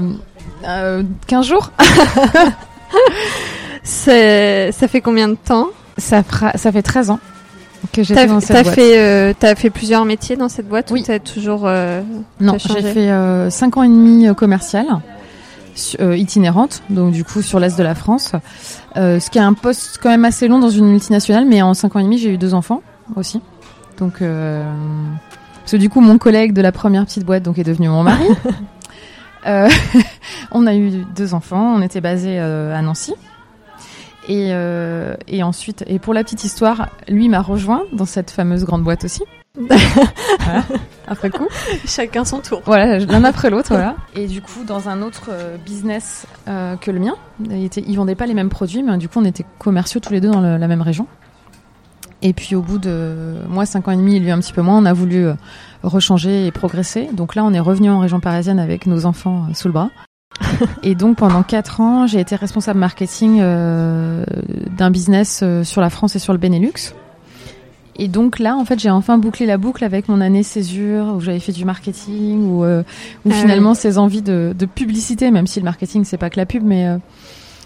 [0.68, 1.72] euh, 15 jours,
[3.84, 5.68] Ça fait combien de temps?
[5.98, 7.20] Ça, fera, ça fait 13 ans
[7.94, 8.76] que j'étais dans cette t'as boîte.
[8.76, 11.02] fait, euh, t'as fait plusieurs métiers dans cette boîte Oui.
[11.02, 12.02] ou t'as toujours euh,
[12.40, 13.10] non, j'ai fait
[13.50, 14.86] 5 ans et demi euh, commercial,
[16.00, 18.34] euh, itinérante, donc du coup sur l'est de la France.
[18.98, 21.74] Euh, ce qui est un poste quand même assez long dans une multinationale, mais en
[21.74, 22.82] 5 ans et demi, j'ai eu deux enfants
[23.16, 23.42] aussi.
[23.98, 24.64] Donc, euh,
[25.60, 28.04] parce que du coup, mon collègue de la première petite boîte donc est devenu mon
[28.04, 28.26] mari.
[30.52, 33.16] On a eu deux enfants, on était basé à Nancy.
[34.28, 34.52] Et,
[35.28, 39.04] et ensuite, et pour la petite histoire, lui m'a rejoint dans cette fameuse grande boîte
[39.04, 39.24] aussi.
[39.58, 40.64] voilà,
[41.12, 41.48] après coup.
[41.86, 42.62] Chacun son tour.
[42.66, 43.96] Voilà, l'un après l'autre, voilà.
[44.16, 47.96] Et du coup, dans un autre euh, business euh, que le mien, il était, ils
[47.96, 50.42] vendaient pas les mêmes produits, mais du coup, on était commerciaux tous les deux dans
[50.42, 51.06] le- la même région.
[52.24, 54.78] Et puis, au bout de moi, cinq ans et demi, lui un petit peu moins,
[54.78, 55.34] on a voulu euh,
[55.84, 57.10] rechanger et progresser.
[57.14, 59.90] Donc là, on est revenu en région parisienne avec nos enfants sous le bras.
[60.84, 64.24] et donc, pendant quatre ans, j'ai été responsable marketing euh,
[64.78, 66.94] d'un business sur la France et sur le Benelux.
[67.98, 71.20] Et donc là, en fait, j'ai enfin bouclé la boucle avec mon année césure, où
[71.20, 72.84] j'avais fait du marketing, où, euh,
[73.26, 76.38] où Ah finalement ces envies de, de publicité, même si le marketing c'est pas que
[76.40, 76.98] la pub, mais euh,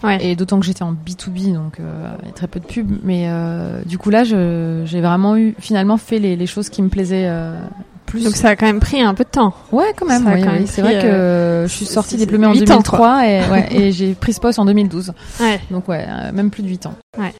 [0.03, 0.17] Ouais.
[0.23, 2.91] et d'autant que j'étais en B2B, donc euh, il y a très peu de pub,
[3.03, 6.89] mais euh, du coup là, j'ai vraiment eu finalement fait les, les choses qui me
[6.89, 7.57] plaisaient euh,
[8.05, 8.23] plus.
[8.25, 9.53] Donc ça a quand même pris un peu de temps.
[9.71, 10.25] ouais, quand même.
[10.27, 10.53] oui, quand oui.
[10.59, 13.91] même C'est vrai que je suis sortie diplômée en huit ans, 2003 et, ouais, et
[13.93, 15.13] j'ai pris ce poste en 2012.
[15.39, 15.59] Ouais.
[15.71, 16.93] Donc ouais, euh, même plus de 8 ans.
[17.17, 17.33] Ouais.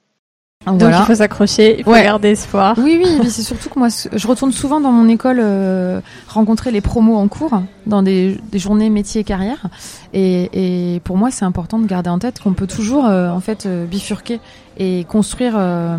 [0.71, 0.99] Donc, voilà.
[1.01, 2.03] il faut s'accrocher, il faut Ouais.
[2.03, 2.75] garder espoir.
[2.77, 6.81] Oui, oui, c'est surtout que moi, je retourne souvent dans mon école euh, rencontrer les
[6.81, 9.67] promos en cours, dans des, des journées métiers et carrière.
[10.13, 13.39] Et, et pour moi, c'est important de garder en tête qu'on peut toujours, euh, en
[13.41, 14.39] fait, euh, bifurquer
[14.77, 15.97] et construire euh,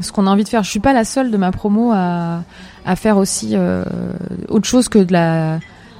[0.00, 0.62] ce qu'on a envie de faire.
[0.62, 2.42] Je suis pas la seule de ma promo à,
[2.86, 3.82] à faire aussi euh,
[4.48, 5.58] autre chose que de la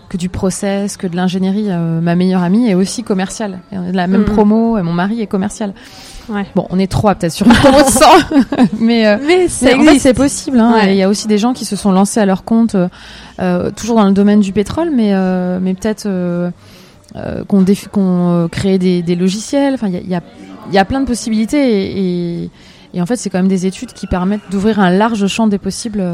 [0.08, 1.66] que du process, que de l'ingénierie.
[1.68, 3.58] Euh, ma meilleure amie est aussi commerciale.
[3.72, 4.26] Est de la même Mhm.
[4.32, 5.74] promo et mon mari est commercial.
[6.29, 6.47] Ouais.
[6.55, 8.05] Bon, on est trois peut-être sur 100,
[8.81, 10.03] mais euh, Mais ça mais en fait, existe.
[10.03, 10.61] c'est possible.
[10.61, 10.73] Hein.
[10.75, 10.95] Ouais.
[10.95, 12.88] Il y a aussi des gens qui se sont lancés à leur compte, euh,
[13.41, 16.03] euh, toujours dans le domaine du pétrole, mais euh, mais peut-être
[17.49, 19.75] qu'on qu'on, créé des, des logiciels.
[19.75, 20.23] Enfin, il y a, y, a,
[20.73, 22.51] y a plein de possibilités et, et,
[22.95, 25.59] et en fait, c'est quand même des études qui permettent d'ouvrir un large champ des
[25.59, 26.05] possibles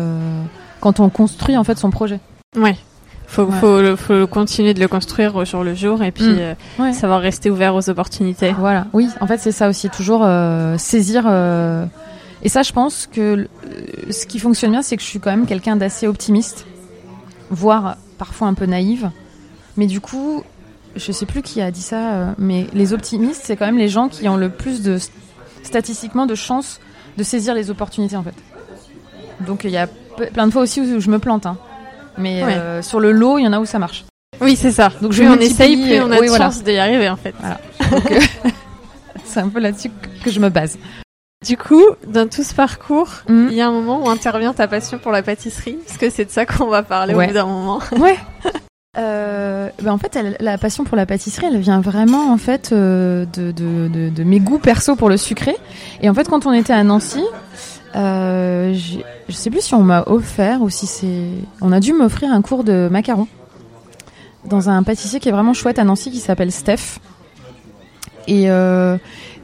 [0.81, 2.21] quand on construit en fait son projet.
[2.57, 2.77] Ouais.
[3.27, 3.59] Faut, Ouais.
[3.59, 6.37] faut, le- faut continuer de le construire au jour le jour et puis Mm.
[6.39, 6.93] euh, Ouais.
[6.93, 8.53] savoir rester ouvert aux opportunités.
[8.59, 11.25] Voilà, oui, en fait c'est ça aussi, toujours euh, saisir.
[11.27, 11.85] euh,
[12.43, 13.47] Et ça, je pense que euh,
[14.11, 16.67] ce qui fonctionne bien, c'est que je suis quand même quelqu'un d'assez optimiste,
[17.51, 19.11] voire parfois un peu naïve.
[19.79, 20.43] Mais du coup,
[20.95, 23.89] je sais plus qui a dit ça, euh, mais les optimistes, c'est quand même les
[23.89, 24.99] gens qui ont le plus de
[25.63, 26.81] statistiquement de chances
[27.17, 28.35] de saisir les opportunités en fait.
[29.47, 29.87] Donc il y a
[30.33, 31.57] plein de fois aussi où je me plante, hein.
[32.19, 32.55] Mais Ouais.
[32.55, 34.05] euh, sur le lot, il y en a où ça marche.
[34.41, 34.91] Oui, c'est ça.
[35.01, 36.47] Donc, plus je on essaye, plus on a oui, de voilà.
[36.47, 37.35] chance d'y arriver en fait.
[37.91, 38.21] Donc, euh,
[39.25, 39.91] c'est un peu là-dessus
[40.25, 40.77] que je me base.
[41.47, 43.49] Du coup, dans tout ce parcours, Mhm.
[43.51, 46.25] il y a un moment où intervient ta passion pour la pâtisserie, parce que c'est
[46.25, 47.25] de ça qu'on va parler Ouais.
[47.25, 47.81] au bout d'un moment.
[47.99, 48.17] Ouais.
[48.97, 52.71] Euh, ben en fait, elle- la passion pour la pâtisserie, elle vient vraiment en fait
[52.73, 55.57] euh, de, de, de, de mes goûts perso pour le sucré.
[56.01, 57.25] Et en fait, quand on était à Nancy,
[57.97, 58.75] euh,
[59.29, 61.29] je sais plus si on m'a offert ou si c'est,
[61.61, 63.29] on a dû m'offrir un cours de macarons
[64.45, 66.99] dans un pâtissier qui est vraiment chouette à Nancy qui s'appelle Steph.
[68.27, 68.97] Et, euh,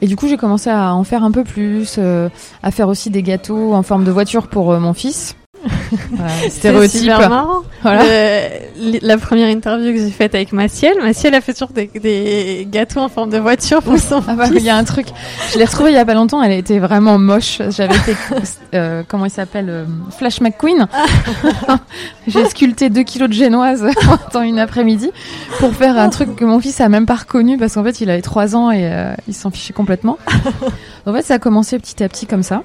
[0.03, 2.29] du coup, j'ai commencé à en faire un peu plus, euh,
[2.63, 5.37] à faire aussi des gâteaux en forme de voiture pour euh, mon fils.
[6.13, 7.01] Voilà, C'est stéréotype.
[7.01, 7.63] super marrant.
[7.83, 8.05] Voilà.
[9.03, 13.01] La première interview que j'ai faite avec Maciel, Maciel a fait toujours des, des gâteaux
[13.01, 15.07] en forme de voiture pour son Ah bah, il y a un truc.
[15.53, 16.43] Je l'ai retrouvée il y a pas longtemps.
[16.43, 17.61] Elle était vraiment moche.
[17.71, 18.17] J'avais fait
[18.75, 19.85] euh, comment il s'appelle euh,
[20.17, 20.87] Flash McQueen.
[22.27, 23.85] J'ai sculpté 2 kilos de génoise
[24.33, 25.11] dans une après-midi
[25.59, 28.09] pour faire un truc que mon fils a même pas reconnu parce qu'en fait il
[28.11, 30.19] avait 3 ans et euh, il s'en fichait complètement.
[31.07, 32.63] En fait ça a commencé petit à petit comme ça.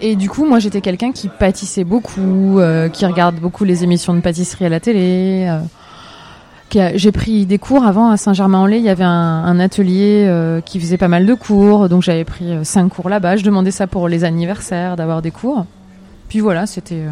[0.00, 4.12] Et du coup, moi, j'étais quelqu'un qui pâtissait beaucoup, euh, qui regarde beaucoup les émissions
[4.14, 5.46] de pâtisserie à la télé.
[5.48, 8.80] euh, J'ai pris des cours avant à Saint-Germain-en-Laye.
[8.80, 9.10] Il y avait un,
[9.44, 13.08] un atelier euh, qui faisait pas mal de cours, donc j'avais pris euh, cinq cours
[13.08, 13.36] là-bas.
[13.36, 15.64] Je demandais ça pour les anniversaires, d'avoir des cours.
[16.28, 17.10] Puis voilà, c'était euh,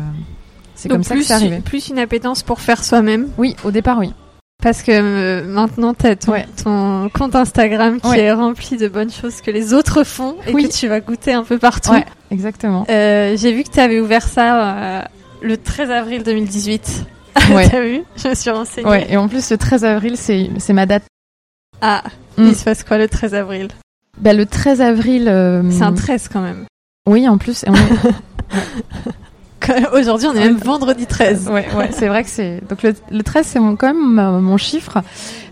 [0.74, 1.60] c'est comme ça plus, que c'est arrivé.
[1.60, 3.28] plus une appétence pour faire soi-même.
[3.38, 4.12] Oui, au départ, oui.
[4.62, 6.46] Parce que euh, maintenant, tu as ton, Ouais.
[6.62, 8.20] ton compte Instagram qui Ouais.
[8.20, 10.68] est rempli de bonnes choses que les autres font et Oui.
[10.68, 11.90] que tu vas goûter un peu partout.
[11.92, 12.86] Ouais, exactement.
[12.88, 15.02] Euh, J'ai vu que tu avais ouvert ça euh,
[15.42, 17.04] le 13 avril 2018.
[17.50, 17.68] Ouais.
[17.68, 18.02] T'as vu?
[18.16, 18.88] Je me suis renseignée.
[18.88, 21.02] Ouais, et en plus, le 13 avril, c'est ma date.
[21.82, 22.02] Ah,
[22.38, 22.44] Mm.
[22.46, 23.68] il se passe quoi le 13 avril?
[24.18, 25.24] Bah, le 13 avril.
[25.70, 26.64] C'est un 13 quand même.
[27.06, 27.64] Oui, en plus.
[27.66, 27.72] on
[29.92, 31.48] Aujourd'hui, on est même vendredi 13.
[31.48, 32.60] Ouais, ouais, c'est vrai que c'est.
[32.68, 34.98] Donc le, le 13, c'est quand même mon chiffre.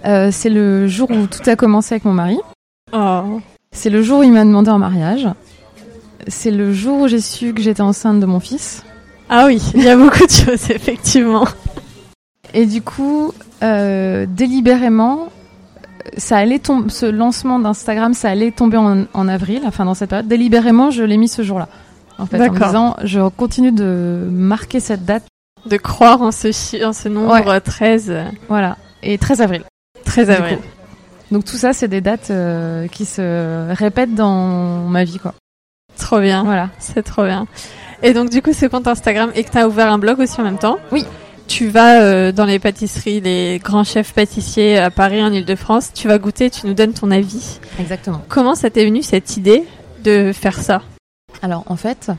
[0.05, 2.39] Euh, c'est le jour où tout a commencé avec mon mari.
[2.93, 3.41] Oh.
[3.73, 5.29] C'est le jour où il m'a demandé en mariage.
[6.29, 8.85] C'est le jour où j'ai su que j'étais enceinte de mon fils.
[9.29, 11.47] Ah oui, il y a beaucoup de choses, effectivement.
[12.55, 15.29] Et du coup, euh, délibérément,
[16.17, 16.91] ça allait tomber.
[16.91, 20.29] Ce lancement d'Instagram, ça allait tomber en, en avril, enfin dans cette période.
[20.29, 21.69] Délibérément, je l'ai mis ce jour-là.
[22.23, 25.25] En fait, en disant, je continue de marquer cette date.
[25.67, 27.47] De croire en ce, chi- en ce nombre Ouais.
[27.49, 28.13] euh, 13.
[28.49, 28.77] Voilà.
[29.03, 29.63] Et 13 avril.
[30.05, 30.59] 13 Du avril.
[31.31, 35.35] Donc tout ça, c'est des dates euh, qui se répètent dans ma vie, quoi.
[35.99, 36.43] Trop bien.
[36.45, 36.71] Voilà.
[36.79, 37.47] C'est trop bien.
[38.03, 40.41] Et donc, du coup, ce compte Instagram et que tu as ouvert un blog aussi
[40.41, 40.79] en même temps.
[40.91, 41.05] Oui.
[41.49, 45.93] Tu vas euh, dans les pâtisseries, les grands chefs pâtissiers à Paris, en Ile-de-France.
[45.95, 47.59] Tu vas goûter, tu nous donnes ton avis.
[47.79, 48.23] Exactement.
[48.29, 49.65] Comment ça t'est venu cette idée
[50.03, 50.83] de faire ça?
[51.41, 52.11] Alors en fait,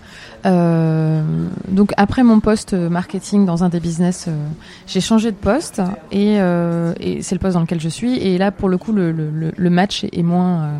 [0.46, 1.22] euh,
[1.68, 4.32] donc après mon poste marketing dans un des business, euh,
[4.88, 8.18] j'ai changé de poste et, euh, et c'est le poste dans lequel je suis.
[8.18, 10.72] Et là, pour le coup, le, le, match est moins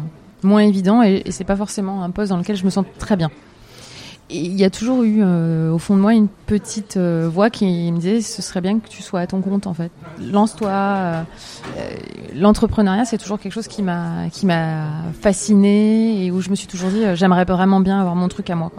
[0.42, 3.16] moins évident et, et c'est pas forcément un poste dans lequel je me sens très
[3.16, 3.30] bien.
[4.36, 7.92] Il y a toujours eu euh, au fond de moi une petite euh, voix qui
[7.92, 9.92] me disait ce serait bien que tu sois à ton compte en fait.
[10.20, 10.72] Lance-toi.
[10.72, 11.24] euh,
[12.36, 14.88] L'entrepreneuriat c'est toujours quelque chose qui m'a qui m'a
[15.22, 18.56] fasciné et où je me suis toujours dit j'aimerais vraiment bien avoir mon truc à
[18.56, 18.72] moi.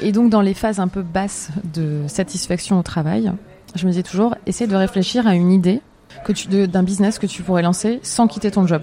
[0.00, 3.30] Et donc dans les phases un peu basses de satisfaction au travail,
[3.74, 5.82] je me disais toujours essaie de réfléchir à une idée
[6.24, 8.82] que tu d'un business que tu pourrais lancer sans quitter ton job,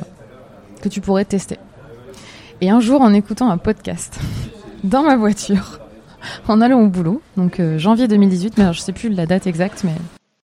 [0.83, 1.57] que tu pourrais tester.
[2.61, 4.19] Et un jour en écoutant un podcast
[4.83, 5.79] dans ma voiture,
[6.47, 9.47] en allant au boulot, donc euh, janvier 2018, mais alors, je sais plus la date
[9.47, 9.93] exacte, mais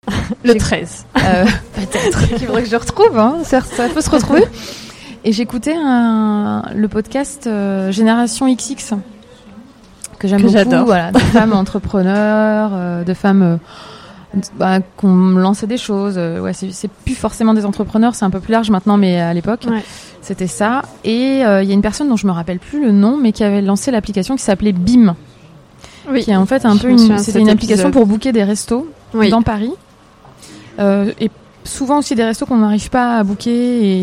[0.44, 1.06] Le J'ai- 13.
[1.16, 3.38] euh, peut-être qu'il faudrait que je retrouve, hein.
[3.44, 4.44] ça, ça peut se retrouver.
[5.24, 8.94] Et j'écoutais le podcast euh, Génération XX
[10.18, 13.58] que j'aime beaucoup, voilà, de femmes entrepreneurs, de femmes
[14.56, 16.14] bah, ont lancé des choses.
[16.16, 19.34] euh, ouais, c'est plus forcément des entrepreneurs, c'est un peu plus large maintenant, mais à
[19.34, 19.82] l'époque Ouais.
[20.22, 20.82] c'était ça.
[21.04, 23.32] Et euh, il y a une personne dont je me rappelle plus le nom, mais
[23.32, 25.14] qui avait lancé l'application qui s'appelait BIM,
[26.10, 26.22] Oui.
[26.22, 27.12] qui est en fait un Je peu une, une
[27.48, 27.92] application épisode.
[27.92, 29.30] pour booker des restos Oui.
[29.30, 29.72] dans Paris.
[30.78, 31.30] Euh, et
[31.64, 33.50] souvent aussi des restos qu'on n'arrive pas à booker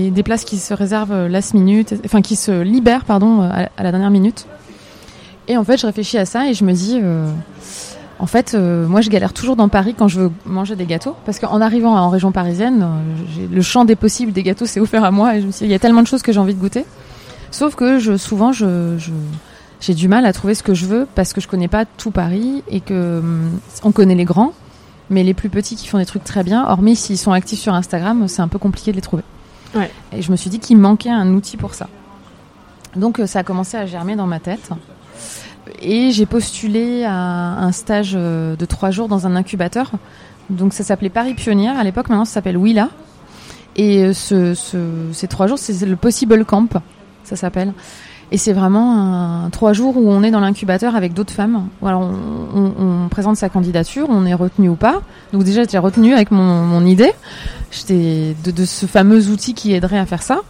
[0.07, 3.69] et des places qui se réservent euh, last minute, enfin qui se libèrent pardon à,
[3.77, 4.45] à la dernière minute.
[5.47, 7.25] Et en fait, je réfléchis à ça et je me dis, euh,
[8.19, 11.15] en fait, euh, moi je galère toujours dans Paris quand je veux manger des gâteaux
[11.25, 15.03] parce qu'en arrivant en région parisienne, euh, le champ des possibles des gâteaux s'est offert
[15.03, 16.39] à moi et je me suis dit, il y a tellement de choses que j'ai
[16.39, 16.85] envie de goûter.
[17.51, 19.11] Sauf que je, souvent, je, je-
[19.79, 22.09] j'ai du mal à trouver ce que je veux parce que je connais pas tout
[22.11, 24.53] Paris et que hum, on connaît les grands,
[25.11, 27.73] mais les plus petits qui font des trucs très bien, hormis s'ils sont actifs sur
[27.75, 29.23] Instagram, c'est un peu compliqué de les trouver.
[29.75, 29.91] Ouais.
[30.13, 31.87] Et je me suis dit qu'il manquait un outil pour ça.
[32.95, 34.69] Donc euh, ça a commencé à germer dans ma tête.
[35.81, 39.91] Et j'ai postulé à un stage euh, de trois jours dans un incubateur.
[40.49, 42.89] Donc ça s'appelait Paris Pionnière à l'époque, maintenant ça s'appelle Willa.
[43.75, 46.81] Et euh, ce, ce- ces trois jours, c'est le Possible Camp,
[47.23, 47.73] ça s'appelle.
[48.31, 51.67] Et c'est vraiment trois jours où on est dans l'incubateur avec d'autres femmes.
[51.79, 55.01] Voilà, on, présente sa candidature, on est retenu ou pas.
[55.31, 57.13] Donc déjà, j'étais retenu avec mon, idée
[57.71, 60.41] j'étais de ce fameux outil qui aiderait à faire ça.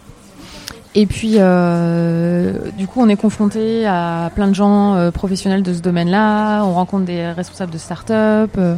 [0.94, 5.72] Et puis, euh, du coup, on est confronté à plein de gens euh, professionnels de
[5.74, 6.62] ce domaine-là.
[6.64, 8.50] On rencontre des responsables de start-up.
[8.58, 8.74] euh,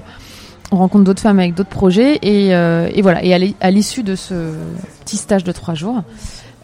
[0.73, 2.19] on rencontre d'autres femmes avec d'autres projets.
[2.23, 3.25] Et, et voilà.
[3.25, 4.35] Et à l'i- à l'issue de ce
[5.05, 6.03] petit stage de trois jours,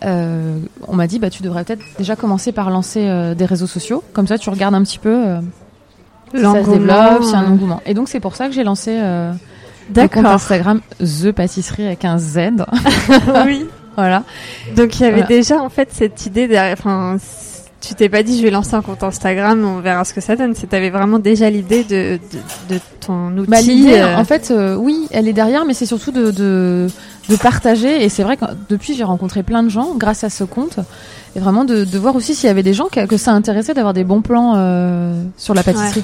[0.04, 4.04] on m'a dit bah tu devrais peut-être déjà commencer par lancer des réseaux sociaux.
[4.12, 5.24] Comme ça, tu regardes un petit peu
[6.35, 7.80] si ça se développe, s'il y a un engouement.
[7.85, 9.40] Et donc c'est pour ça que j'ai lancé le compte
[9.94, 10.26] D'accord.
[10.26, 12.38] Instagram The Pâtisserie avec un Z.
[13.46, 13.66] oui.
[13.96, 14.22] Voilà.
[14.76, 15.26] Donc il y avait Voilà.
[15.26, 16.74] déjà en fait cette idée derrière.
[16.78, 17.16] Enfin,
[17.80, 20.35] tu t'es pas dit je vais lancer un compte Instagram, on verra ce que ça
[20.37, 20.54] donne.
[20.54, 22.18] C'est t'avais vraiment déjà l'idée de,
[22.68, 23.50] de, de ton outil.
[23.50, 26.88] Bah, l'idée, euh, en fait, euh, oui, elle est derrière, mais c'est surtout de, de,
[27.28, 28.02] de partager.
[28.04, 30.78] Et c'est vrai que depuis, j'ai rencontré plein de gens grâce à ce compte.
[31.37, 33.74] Et vraiment de, de voir aussi s'il y avait des gens que, que ça intéressait
[33.74, 36.02] d'avoir des bons plans euh, sur la pâtisserie.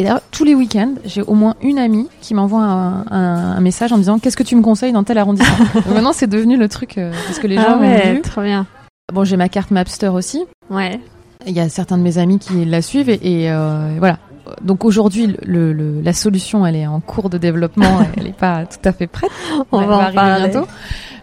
[0.00, 3.60] Et d'ailleurs, tous les week-ends, j'ai au moins une amie qui m'envoie un, un- un
[3.60, 6.26] message en me disant Qu'est-ce que tu me conseilles dans tel arrondissement Donc Maintenant, c'est
[6.26, 8.20] devenu le truc euh, parce que les ah gens m'ont ouais, vu.
[8.22, 8.66] trop bien.
[9.12, 10.42] Bon, j'ai ma carte Mapster aussi.
[10.70, 10.98] Ouais.
[11.46, 14.18] Il y a certains de mes amis qui la suivent et, et, euh, voilà.
[14.62, 18.00] Donc aujourd'hui, le, le- la solution, elle est en cours de développement.
[18.16, 19.30] elle n'est pas tout à fait prête.
[19.70, 20.48] On Elle va en arriver parler.
[20.48, 20.66] bientôt.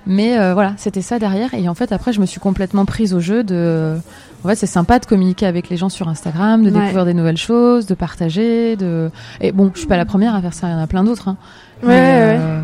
[0.06, 1.54] Mais euh, voilà, c'était ça derrière.
[1.56, 3.98] Et en fait, après, je me suis complètement prise au jeu de.
[4.44, 6.80] En fait, c'est sympa de communiquer avec les gens sur Instagram, de Ouais.
[6.80, 8.76] découvrir des nouvelles choses, de partager.
[8.76, 9.10] De...
[9.42, 10.68] Et bon, je suis pas la première à faire ça.
[10.68, 11.28] Il y en a plein d'autres.
[11.30, 11.38] hein.
[11.84, 12.38] Ouais, Mais, ouais.
[12.40, 12.62] euh,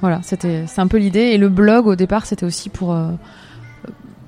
[0.00, 1.20] Voilà, c'était c'est un peu l'idée.
[1.32, 2.92] Et le blog, au départ, c'était aussi pour.
[2.92, 3.10] euh,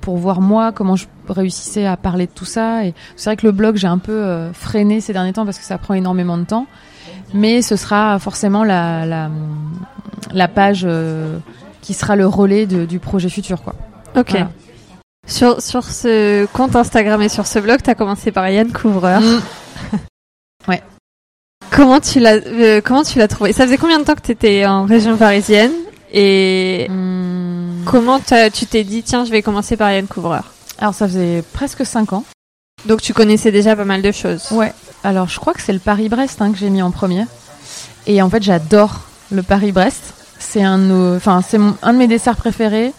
[0.01, 3.45] pour voir moi comment je réussissais à parler de tout ça et c'est vrai que
[3.45, 6.37] le blog j'ai un peu euh, freiné ces derniers temps parce que ça prend énormément
[6.37, 6.65] de temps
[7.33, 9.29] mais ce sera forcément la la,
[10.33, 11.37] la page euh,
[11.81, 13.75] qui sera le relais de- du projet futur quoi.
[14.17, 14.31] Ok.
[14.31, 14.49] Voilà.
[15.27, 19.21] Sur, sur ce compte Instagram et sur ce blog, t'as commencé par Yann Couvreur.
[21.71, 23.51] Comment tu l'as euh, comment tu l'as trouvé?
[23.51, 25.71] Ça faisait combien de temps que t'étais en région parisienne?
[26.11, 30.53] Et Hum, comment tu t'es dit tiens je vais commencer par Yann Couvreur?
[30.77, 32.25] Alors ça faisait presque 5 ans.
[32.85, 34.51] Donc tu connaissais déjà pas mal de choses.
[34.51, 34.71] Ouais.
[35.03, 37.25] Alors je crois que c'est le Paris-Brest hein, que j'ai mis en premier.
[38.05, 38.99] Et en fait j'adore
[39.31, 40.13] le Paris-Brest.
[40.37, 42.93] C'est un, enfin c'est un de mes desserts préférés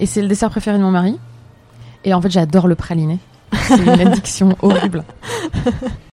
[0.00, 1.20] et c'est le dessert préféré de mon mari.
[2.04, 3.18] Et en fait j'adore le praliné.
[3.68, 5.04] C'est une addiction horrible.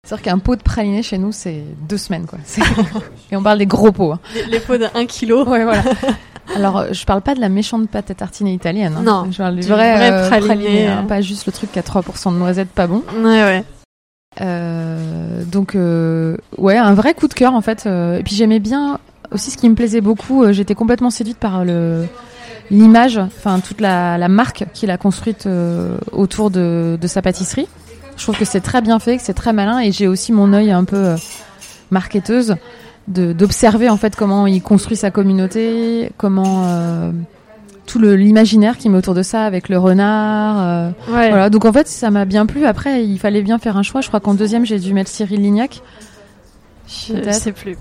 [0.03, 2.39] C'est-à-dire qu'un pot de praliné chez nous c'est deux semaines quoi.
[3.31, 4.11] Et on parle des gros pots.
[4.13, 4.19] hein.
[4.35, 5.43] Les, les pots 1 kilo.
[5.45, 5.83] Ouais voilà.
[6.55, 8.95] Alors euh, je parle pas de la méchante pâte à tartiner italienne.
[8.97, 9.03] hein.
[9.03, 11.07] Non, Je parle du du vrai, vrai euh, praliné, hein, euh.
[11.07, 13.03] pas juste le truc qui a 3% de noisettes pas bon.
[13.17, 13.63] Ouais ouais.
[14.41, 17.85] Euh, donc euh, ouais, un vrai coup de cœur en fait.
[17.85, 18.99] Et puis j'aimais bien
[19.31, 20.51] aussi ce qui me plaisait beaucoup.
[20.51, 22.05] J'étais complètement séduite par le
[22.71, 27.67] l'image, enfin toute la, la marque qu'il a construite euh, autour de, de sa pâtisserie.
[28.17, 30.53] Je trouve que c'est très bien fait, que c'est très malin, et j'ai aussi mon
[30.53, 31.15] œil un peu euh,
[31.91, 32.55] marketeuse
[33.07, 37.11] de d'observer en fait comment il construit sa communauté, comment euh,
[37.85, 40.55] tout le l'imaginaire qui met autour de ça avec le renard.
[40.59, 41.29] euh, Ouais.
[41.29, 42.65] voilà, donc en fait, ça m'a bien plu.
[42.65, 44.01] Après, il fallait bien faire un choix.
[44.01, 45.81] Je crois qu'en deuxième, j'ai dû mettre Cyril Lignac.
[46.87, 47.33] Je Peut-être.
[47.35, 47.77] sais plus.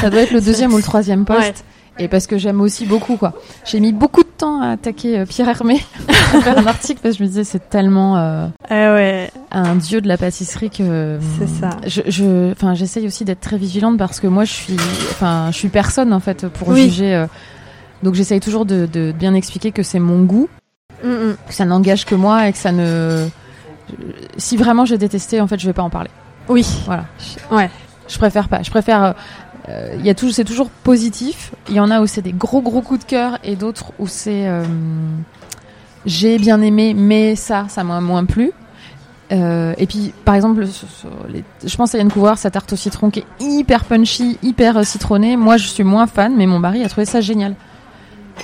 [0.00, 1.40] Ça doit être le deuxième ou le troisième poste.
[1.40, 2.04] Ouais.
[2.04, 3.32] Et parce que j'aime aussi beaucoup, quoi.
[3.64, 5.80] J'ai mis beaucoup de temps à attaquer euh, Pierre Hermé
[6.34, 9.30] à faire un article parce que je me disais c'est tellement euh, Ah ouais.
[9.50, 11.70] un dieu de la pâtisserie que C'est ça.
[11.86, 14.76] Je, je, enfin, j'essaye aussi d'être très vigilante parce que moi, je suis,
[15.10, 16.84] enfin, je suis personne en fait pour Oui.
[16.90, 17.14] juger.
[17.14, 17.26] euh,
[18.02, 20.48] donc j'essaye toujours de, de bien expliquer que c'est mon goût
[21.04, 21.36] Mm, mm.
[21.48, 23.26] que ça n'engage que moi et que ça ne.
[24.38, 26.08] Si vraiment j'ai détesté, en fait, je vais pas en parler.
[26.48, 26.66] Oui.
[26.86, 27.04] Voilà.
[27.50, 27.70] Ouais.
[28.08, 28.62] Je préfère pas.
[28.62, 29.14] Je préfère.
[29.68, 31.52] Euh, Il y a toujours, c'est toujours positif.
[31.68, 34.06] Il y en a où c'est des gros gros coups de cœur et d'autres où
[34.06, 34.64] c'est euh,
[36.04, 38.52] j'ai bien aimé, mais ça, ça m'a moins plu.
[39.32, 42.72] Euh, et puis, par exemple, sur- sur les- je pense à Yann Couvreur, sa tarte
[42.72, 45.36] au citron qui est hyper punchy, hyper euh, citronnée.
[45.36, 47.56] Moi, je suis moins fan, mais mon mari a trouvé ça génial.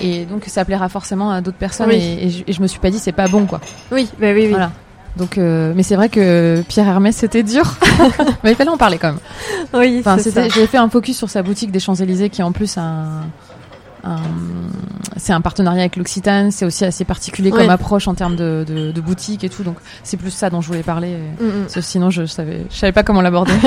[0.01, 1.87] Et donc, ça plaira forcément à d'autres personnes.
[1.87, 1.95] Oui.
[1.95, 3.61] Et, et je, et je me suis pas dit, c'est pas bon, quoi.
[3.93, 4.47] Oui, bah oui, oui.
[4.49, 4.71] Voilà.
[5.15, 7.75] Donc, euh, mais c'est vrai que Pierre Hermès, c'était dur.
[8.43, 9.19] mais il fallait en parler quand même.
[9.73, 10.55] Oui, Enfin, c'est c'était, ça.
[10.55, 13.21] j'ai fait un focus sur sa boutique des Champs-Élysées qui est en plus un-
[15.17, 16.51] c'est un partenariat avec l'Occitane.
[16.51, 19.63] C'est aussi assez particulier comme approche en termes de, de, de boutique et tout.
[19.63, 21.15] Donc, c'est plus ça dont je voulais parler.
[21.39, 21.81] Mm, mm.
[21.81, 23.53] Sinon, je, savais, je savais pas comment l'aborder.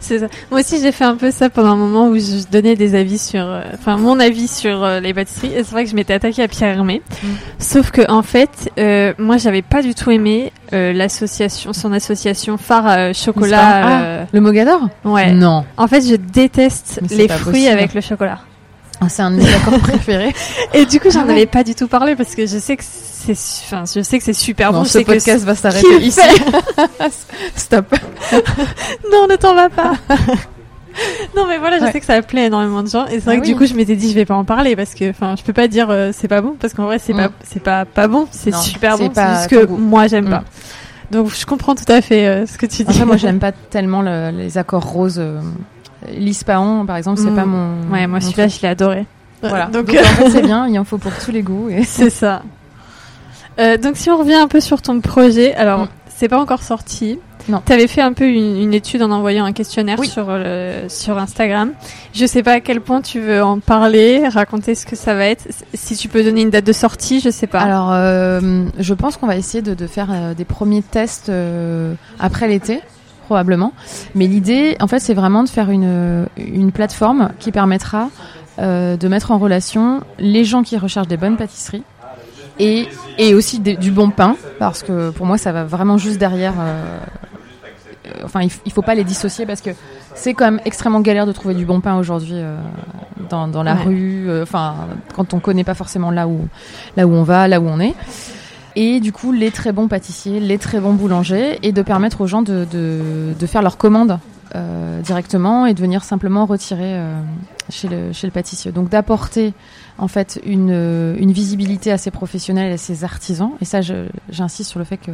[0.00, 0.26] C'est ça.
[0.50, 3.18] Moi aussi, j'ai fait un peu ça pendant un moment où je donnais des avis
[3.18, 5.52] sur, euh, enfin, mon avis sur euh, les pâtisseries.
[5.54, 7.02] Et c'est vrai que je m'étais attaquée à Pierre Hermé.
[7.22, 7.26] Mm.
[7.58, 12.56] Sauf que, en fait, euh, moi, j'avais pas du tout aimé euh, l'association, son association
[12.56, 13.60] phare euh, chocolat.
[13.62, 14.02] Ah.
[14.02, 14.88] euh, Le Mogador?
[15.04, 15.32] Ouais.
[15.32, 15.64] Non.
[15.76, 17.72] En fait, je déteste les fruits possible.
[17.72, 18.38] avec le chocolat.
[19.04, 20.34] Ah, c'est un de mes accords préférés.
[20.72, 21.32] Et du coup, j'en Ah ouais.
[21.32, 23.32] avais pas du tout parlé parce que je sais que c'est,
[23.64, 24.84] enfin, je sais que c'est super Non, bon.
[24.84, 26.20] ce que podcast va s'arrêter ici.
[27.56, 27.94] Stop.
[29.12, 29.94] Non, ne t'en vas pas.
[31.36, 31.92] non, mais voilà, je Ouais.
[31.92, 33.06] sais que ça plaît énormément de gens.
[33.06, 33.52] Et c'est vrai Ah que oui.
[33.52, 35.52] du coup, je m'étais dit, je vais pas en parler parce que, enfin, je peux
[35.52, 37.16] pas dire euh, c'est pas bon parce qu'en vrai, c'est Mm.
[37.16, 38.26] pas, c'est pas, pas bon.
[38.30, 39.10] C'est super bon.
[39.14, 39.76] C'est juste que goût.
[39.76, 40.30] moi, j'aime Mm.
[40.30, 40.44] pas.
[41.10, 42.90] Donc, je comprends tout à fait euh, ce que tu dis.
[42.90, 45.18] Après, moi, j'aime pas tellement le- les accords roses.
[45.18, 45.40] Euh,
[46.12, 47.36] L'Ispahan, par exemple, c'est Mm.
[47.36, 47.90] pas mon.
[47.92, 49.06] Ouais, moi, celui-là, je l'ai adoré.
[49.42, 49.66] Voilà.
[49.66, 50.66] Donc, Donc, en fait, c'est bien.
[50.68, 51.68] Il en faut pour tous les goûts.
[51.70, 51.84] Et...
[51.84, 52.42] c'est ça.
[53.60, 55.88] Euh, donc si on revient un peu sur ton projet, alors Mm.
[56.08, 57.18] c'est pas encore sorti.
[57.46, 57.62] Non.
[57.66, 60.08] Tu avais fait un peu une, une étude en envoyant un questionnaire Oui.
[60.08, 61.72] sur le, sur Instagram.
[62.14, 65.26] Je sais pas à quel point tu veux en parler, raconter ce que ça va
[65.26, 65.46] être.
[65.74, 67.60] Si tu peux donner une date de sortie, je sais pas.
[67.60, 71.92] Alors, euh, je pense qu'on va essayer de, de faire euh, des premiers tests euh,
[72.18, 72.80] après l'été,
[73.24, 73.72] probablement.
[74.14, 78.08] Mais l'idée, en fait, c'est vraiment de faire une, une plateforme qui permettra
[78.60, 81.82] euh, de mettre en relation les gens qui recherchent des bonnes pâtisseries
[82.60, 82.86] et,
[83.18, 86.54] et aussi des- du bon pain, parce que pour moi, ça va vraiment juste derrière.
[86.60, 86.98] euh,
[88.06, 89.70] euh, Enfin, il, il faut pas les dissocier parce que
[90.14, 92.56] c'est quand même extrêmement galère de trouver du bon pain aujourd'hui euh,
[93.30, 93.82] dans, dans la Ouais.
[93.84, 94.42] rue.
[94.42, 94.74] Enfin,
[95.16, 96.46] quand on connaît pas forcément là où
[96.96, 97.94] là où on va, là où on est.
[98.76, 102.26] Et du coup, les très bons pâtissiers, les très bons boulangers, et de permettre aux
[102.26, 104.18] gens de, de, de faire leurs commandes
[104.54, 107.20] euh, directement et de venir simplement retirer euh,
[107.70, 108.72] chez, le, chez le pâtissier.
[108.72, 109.52] Donc d'apporter
[109.98, 110.70] en fait une,
[111.18, 113.52] une visibilité à ces professionnels et à ces artisans.
[113.60, 115.12] Et ça, j'insiste sur le fait que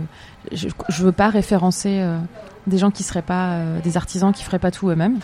[0.53, 2.19] je ne veux pas référencer euh,
[2.67, 5.19] des gens qui seraient pas euh, des artisans qui feraient pas tout eux-mêmes.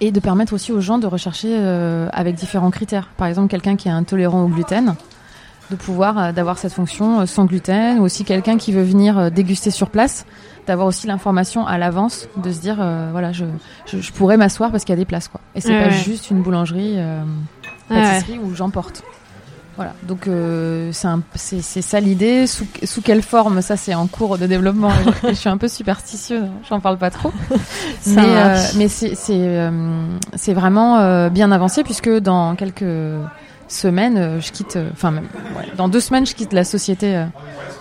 [0.00, 3.10] Et de permettre aussi aux gens de rechercher euh, avec différents critères.
[3.16, 4.94] Par exemple, quelqu'un qui est intolérant au gluten,
[5.70, 9.18] de pouvoir euh, d'avoir cette fonction euh, sans gluten, ou aussi quelqu'un qui veut venir
[9.18, 10.26] euh, déguster sur place,
[10.66, 12.76] d'avoir aussi l'information à l'avance, de se dire
[13.12, 13.44] voilà, je,
[13.86, 15.40] je, je pourrais m'asseoir parce qu'il y a des places quoi.
[15.54, 16.02] Et c'est Ouais, pas ouais.
[16.02, 17.22] juste une boulangerie, euh,
[17.90, 19.02] Ouais, pâtisserie où j'emporte.
[19.76, 22.46] Voilà, donc euh, c'est un- c'est c'est ça l'idée.
[22.46, 24.90] Sous, sous quelle forme Ça, c'est en cours de développement.
[25.22, 27.32] je, je suis un peu superstitieuse, j'en parle pas trop.
[28.06, 29.70] Mais euh, mais c'est c'est euh,
[30.34, 32.84] c'est vraiment euh, bien avancé puisque dans quelques
[33.72, 35.14] semaines, euh, je quitte, euh, enfin
[35.76, 37.24] dans deux semaines, je quitte la société euh,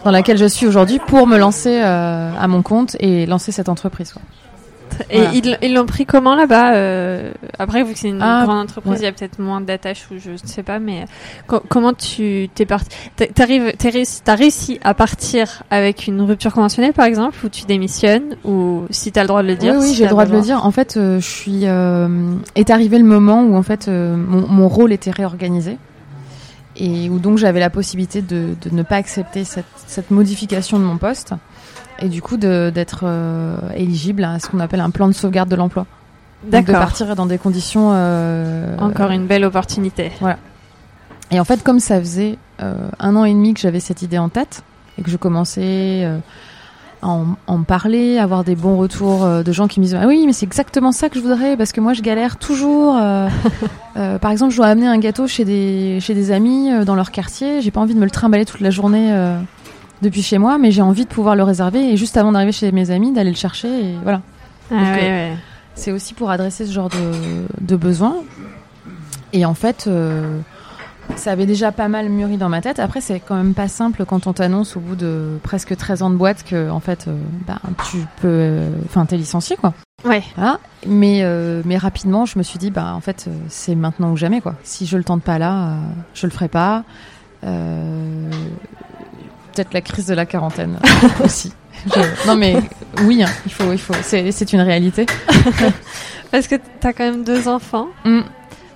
[0.03, 4.13] dans laquelle je suis aujourd'hui pour me lancer à mon compte et lancer cette entreprise.
[5.09, 5.31] Et Voilà.
[5.33, 8.93] ils ils l'ont pris comment là-bas euh, Après, vu que c'est une Ah, grande entreprise,
[8.95, 9.05] il ouais.
[9.05, 11.05] y a peut-être moins d'attaches ou je ne sais pas, mais
[11.47, 16.93] co- comment tu t'es parti T'a- T'arrives, t'as réussi à partir avec une rupture conventionnelle,
[16.93, 19.87] par exemple, ou tu démissionnes, ou si t'as le droit de le dire oui, oui,
[19.89, 20.65] si j'ai le droit de le dire.
[20.65, 24.47] En fait, euh, je suis euh, est arrivé le moment où en fait euh, mon,
[24.47, 25.77] mon rôle était réorganisé
[26.75, 30.83] et où donc j'avais la possibilité de, de ne pas accepter cette, cette modification de
[30.83, 31.33] mon poste
[32.01, 35.55] et du coup d'être euh, éligible à ce qu'on appelle un plan de sauvegarde de
[35.55, 35.85] l'emploi.
[36.43, 36.79] Donc de D'accord.
[36.79, 40.11] partir dans des conditions euh, Encore une belle opportunité.
[41.31, 44.17] Et en fait, comme ça faisait euh, un an et demi que j'avais cette idée
[44.17, 44.63] en tête
[44.97, 46.05] et que je commençais
[47.01, 50.07] à en, en parler, à avoir des bons retours de gens qui me disaient ah
[50.07, 52.95] oui, mais c'est exactement ça que je voudrais parce que moi je galère toujours.
[53.93, 57.61] par exemple, je dois amener un gâteau chez des chez des amis dans leur quartier.
[57.61, 59.13] J'ai pas envie de me le trimballer toute la journée
[60.01, 62.71] depuis chez moi, mais j'ai envie de pouvoir le réserver et juste avant d'arriver chez
[62.71, 64.21] mes amis d'aller le chercher et voilà.
[64.71, 65.37] Ah, Donc, ouais, euh, ouais.
[65.75, 68.15] C'est aussi pour adresser ce genre de, de besoin.
[69.33, 70.39] Et en fait, euh,
[71.15, 72.79] ça avait déjà pas mal mûri dans ma tête.
[72.79, 76.09] Après, c'est quand même pas simple quand on t'annonce au bout de presque 13 ans
[76.09, 77.15] de boîte que, en fait, euh,
[77.47, 78.27] bah, tu peux.
[78.27, 79.73] euh, Enfin, t'es licencié, quoi.
[80.05, 80.23] Ouais.
[80.35, 80.59] Voilà.
[80.87, 84.41] Mais, euh, mais rapidement, je me suis dit, bah, en fait, c'est maintenant ou jamais,
[84.41, 84.55] quoi.
[84.63, 85.75] Si je le tente pas là,
[86.13, 86.83] je le ferai pas.
[87.45, 88.29] Euh,
[89.53, 90.77] Peut-être la crise de la quarantaine
[91.23, 91.51] aussi.
[91.85, 92.55] Je- Non, mais
[93.03, 93.93] oui, hein, il faut, il faut.
[94.01, 95.05] C'est une réalité.
[96.31, 97.87] Parce que t'as quand même deux enfants.
[98.05, 98.21] Mm.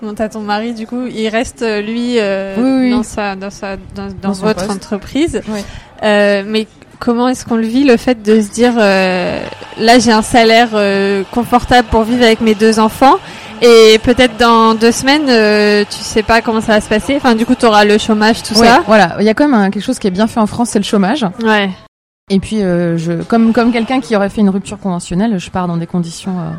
[0.02, 2.92] Bon, t'as ton mari, du coup, il reste euh, lui euh, Oui, oui.
[2.92, 5.42] dans sa, dans sa, dans, dans votre entreprise.
[5.48, 5.60] Oui.
[6.04, 6.68] Euh, mais
[7.00, 9.42] comment est-ce qu'on le vit le fait de se dire euh,
[9.78, 10.70] là j'ai un salaire
[11.32, 13.16] confortable pour vivre avec mes deux enfants
[13.64, 17.16] et peut-être dans deux semaines euh, tu sais pas comment ça va se passer.
[17.16, 18.84] Enfin, du coup, t'auras le chômage, tout Ouais, ça.
[18.86, 20.70] Voilà, il y a quand même un- quelque chose qui est bien fait en France,
[20.72, 21.26] c'est le chômage.
[21.44, 21.70] Ouais.
[22.30, 25.68] Et puis, euh, je, comme comme quelqu'un qui aurait fait une rupture conventionnelle, je pars
[25.68, 26.52] dans des conditions euh,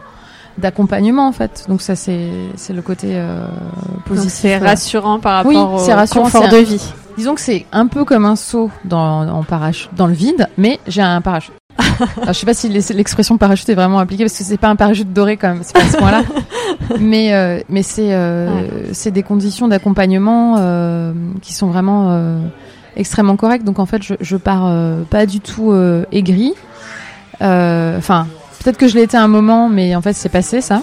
[0.58, 1.64] d'accompagnement en fait.
[1.68, 3.46] Donc ça, c'est c'est le côté euh,
[4.06, 4.32] positif.
[4.32, 6.82] c'est rassurant par Oui, rapport c'est au rassurant, confort de vie.
[7.16, 10.80] Disons que c'est un peu comme un saut dans en parachute, dans le vide, mais
[10.86, 11.54] j'ai un parachute.
[11.78, 14.76] Alors, je sais pas si l'expression parachute est vraiment appliquée parce que c'est pas un
[14.76, 16.22] parachute doré quand même, c'est pas à ce point-là.
[17.00, 21.12] mais euh, mais c'est euh, c'est des conditions d'accompagnement euh,
[21.42, 22.40] qui sont vraiment
[22.96, 23.64] extrêmement correctes.
[23.64, 24.72] Donc en fait, je, je pars
[25.10, 25.74] pas du tout
[26.12, 26.54] aigri.
[27.40, 28.26] Enfin,
[28.62, 30.82] peut-être que je l'ai été à un moment, mais en fait, c'est passé ça.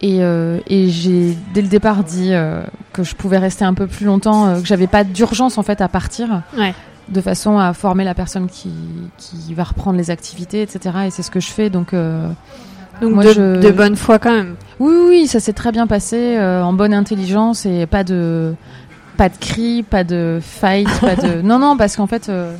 [0.00, 2.32] Et, et j'ai dès le départ dit
[2.92, 5.88] que je pouvais rester un peu plus longtemps, que j'avais pas d'urgence en fait à
[5.88, 6.74] partir, Ouais.
[7.10, 8.70] De façon à former la personne qui,
[9.16, 10.96] qui va reprendre les activités, etc.
[11.06, 11.70] Et c'est ce que je fais.
[11.70, 12.28] Donc euh,
[13.00, 14.56] Donc Moi, de, je- de bonne foi quand même.
[14.80, 18.54] oui, oui, oui, ça s'est très bien passé, euh, en bonne intelligence et pas de
[19.16, 22.54] pas de cris, pas de fight, pas de non non parce qu'en fait euh,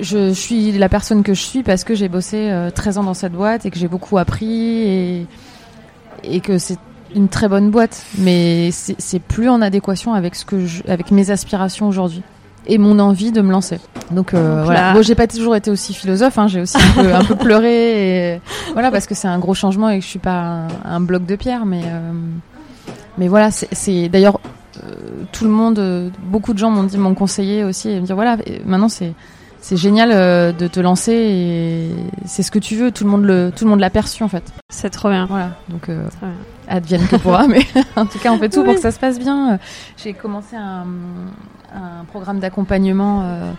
[0.00, 3.14] je suis la personne que je suis parce que j'ai bossé euh, 13 ans dans
[3.14, 5.26] cette boîte et que j'ai beaucoup appris et
[6.24, 6.78] et que c'est
[7.14, 11.10] une très bonne boîte, mais c'est c'est plus en adéquation avec ce que je, avec
[11.10, 12.22] mes aspirations aujourd'hui.
[12.66, 13.78] Et mon envie de me lancer.
[14.10, 14.80] Donc, euh, Donc voilà.
[14.88, 16.38] là- Bon, j'ai pas toujours été aussi philosophe.
[16.38, 18.34] Hein, j'ai aussi un peu, un peu pleuré.
[18.34, 18.40] Et,
[18.72, 21.24] voilà, parce que c'est un gros changement et que je suis pas un, un bloc
[21.26, 21.64] de pierre.
[21.66, 22.12] Mais, euh,
[23.18, 24.40] mais voilà, c'est- d'ailleurs
[24.84, 24.94] euh,
[25.32, 28.36] tout le monde, beaucoup de gens m'ont dit, m'ont conseillé aussi et me dire voilà,
[28.64, 29.12] maintenant c'est
[29.62, 31.90] c'est génial euh, de te lancer et
[32.26, 32.90] c'est ce que tu veux.
[32.90, 34.42] Tout le monde le, tout le monde l'a perçu en fait.
[34.68, 35.26] C'est trop bien.
[35.26, 35.50] Voilà.
[35.68, 36.32] Donc euh, bien.
[36.66, 37.60] advienne que pourra, mais
[37.96, 39.60] en tout cas on fait tout pour que ça se passe bien.
[39.96, 40.84] J'ai commencé un,
[41.72, 43.52] un programme d'accompagnement euh,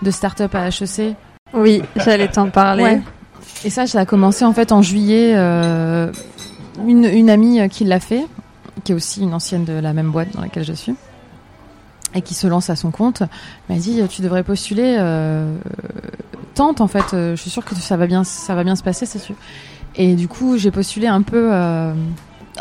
[0.00, 1.14] de start-up à HEC.
[1.52, 2.82] Oui, j'allais t'en parler.
[2.82, 3.02] Ouais.
[3.64, 5.34] Et ça, ça a commencé en fait en juillet.
[5.34, 8.26] une, une amie qui l'a fait,
[8.82, 10.94] qui est aussi une ancienne de la même boîte dans laquelle je suis,
[12.14, 13.22] et qui se lance à son compte,
[13.68, 14.96] m'a dit tu devrais postuler.
[14.98, 15.54] euh,
[16.54, 17.14] tente en fait.
[17.14, 19.34] euh, je suis sûre que ça va bien, ça va bien se passer, c'est sûr.
[19.96, 21.92] Et du coup, j'ai postulé un peu, euh,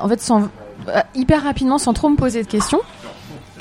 [0.01, 0.43] en fait, sans,
[0.87, 2.79] euh, hyper rapidement, sans trop me poser de questions.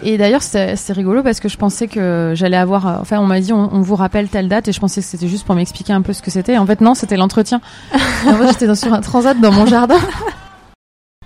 [0.04, 2.86] Et d'ailleurs, c'était rigolo parce que je pensais que j'allais avoir.
[2.86, 5.06] euh, Enfin, on m'a dit, on, on vous rappelle telle date, et je pensais que
[5.06, 6.56] c'était juste pour m'expliquer un peu ce que c'était.
[6.56, 7.60] En fait, non, c'était l'entretien.
[7.94, 9.98] Et en fait, j'étais sur un transat dans mon jardin,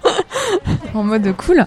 [0.94, 1.66] en mode cool.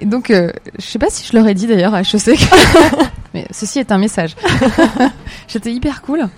[0.00, 3.04] Et donc, euh, je sais pas si je leur ai dit d'ailleurs à HEC, que-
[3.34, 4.36] mais ceci est un message.
[5.48, 6.28] j'étais hyper cool.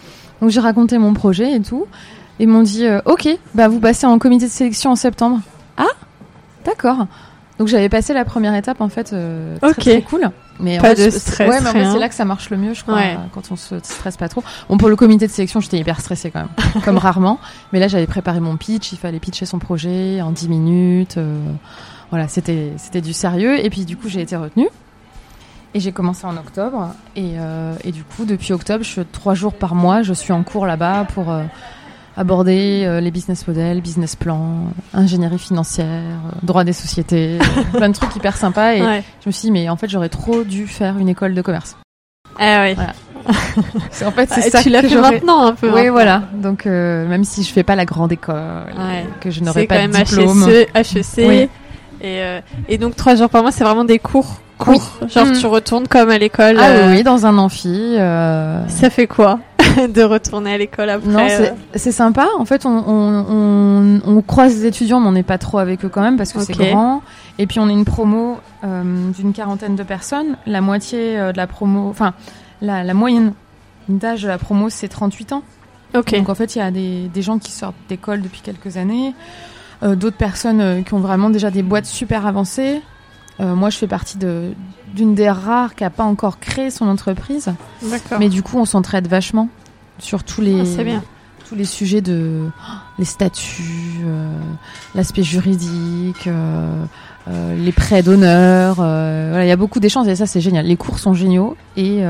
[0.41, 1.87] Donc, j'ai raconté mon projet et tout.
[2.39, 5.41] Et ils m'ont dit, euh, ok, bah vous passez en comité de sélection en septembre.
[5.77, 5.87] Ah,
[6.65, 7.07] d'accord.
[7.59, 10.31] Donc j'avais passé la première étape en fait, euh, très, cool.
[10.61, 12.51] Mais en Pas fait, de stress, Ouais, mais en fait, c'est là que ça marche
[12.51, 13.15] le mieux, je crois, Ouais.
[13.19, 14.45] euh, quand on se stresse pas trop.
[14.69, 17.41] Bon, pour le comité de sélection, j'étais hyper stressée quand même, comme rarement.
[17.73, 21.17] Mais là, j'avais préparé mon pitch, il fallait pitcher son projet en 10 minutes.
[21.17, 21.37] euh,
[22.11, 23.65] voilà, c'était c'était du sérieux.
[23.65, 24.69] Et puis du coup, j'ai été retenue.
[25.75, 26.95] Et j'ai commencé en octobre.
[27.15, 30.43] Et, euh, et du coup, depuis octobre, je trois jours par mois, je suis en
[30.43, 31.43] cours là-bas pour euh,
[32.17, 37.39] aborder euh, les business models, business plans, ingénierie financière, droit des sociétés,
[37.75, 38.75] plein de trucs hyper sympas.
[38.77, 39.05] Et Ouais.
[39.23, 41.77] je me suis dit, mais en fait, j'aurais trop dû faire une école de commerce.
[42.39, 42.75] Ah oui.
[42.75, 42.93] Voilà.
[44.07, 45.67] En fait, c'est Ah, ça tu l'as que fait maintenant un peu.
[45.69, 45.93] Oui, maintenant.
[45.93, 46.23] voilà.
[46.35, 49.07] Donc, même si je fais pas la grande école, Ouais.
[49.21, 50.49] que je n'aurai C'est pas quand de même diplôme.
[50.49, 50.71] HEC.
[50.75, 51.49] HEC Oui.
[52.01, 54.41] Et, euh, et donc trois jours par mois, c'est vraiment des cours.
[54.59, 54.91] Cours.
[55.09, 55.33] Genre Mm.
[55.39, 56.57] tu retournes comme à l'école.
[56.59, 57.95] Ah euh, oui, oui, dans un amphi.
[57.97, 59.39] euh, Ça fait quoi
[59.89, 62.27] de retourner à l'école après Non, euh, c'est- sympa.
[62.39, 65.85] En fait, on, on, on, on croise des étudiants, mais on n'est pas trop avec
[65.85, 67.03] eux quand même parce que c'est grand.
[67.39, 70.37] Et puis, on est une promo euh, d'une quarantaine de personnes.
[70.47, 72.15] La moitié euh, de la promo, enfin,
[72.61, 73.35] la, la moyenne
[73.89, 75.43] d'âge de la promo, c'est 38 ans.
[75.95, 79.15] Donc, en fait, il y a des, des gens qui sortent d'école depuis quelques années,
[79.83, 82.81] euh, d'autres personnes euh, qui ont vraiment déjà des boîtes super avancées.
[83.41, 84.53] Euh, moi, je fais partie de
[84.95, 87.53] d'une des rares qui a pas encore créé son entreprise.
[87.83, 88.19] D'accord.
[88.19, 89.49] Mais du coup, on s'entraide vachement
[89.99, 91.03] sur tous les, Ah, bien.
[91.49, 94.01] tous les sujets de oh, les statuts,
[94.95, 96.29] l'aspect juridique,
[97.29, 98.77] les prêts d'honneur.
[98.77, 100.65] voilà, il y a beaucoup d'échanges et ça, c'est génial.
[100.65, 102.03] Les cours sont géniaux et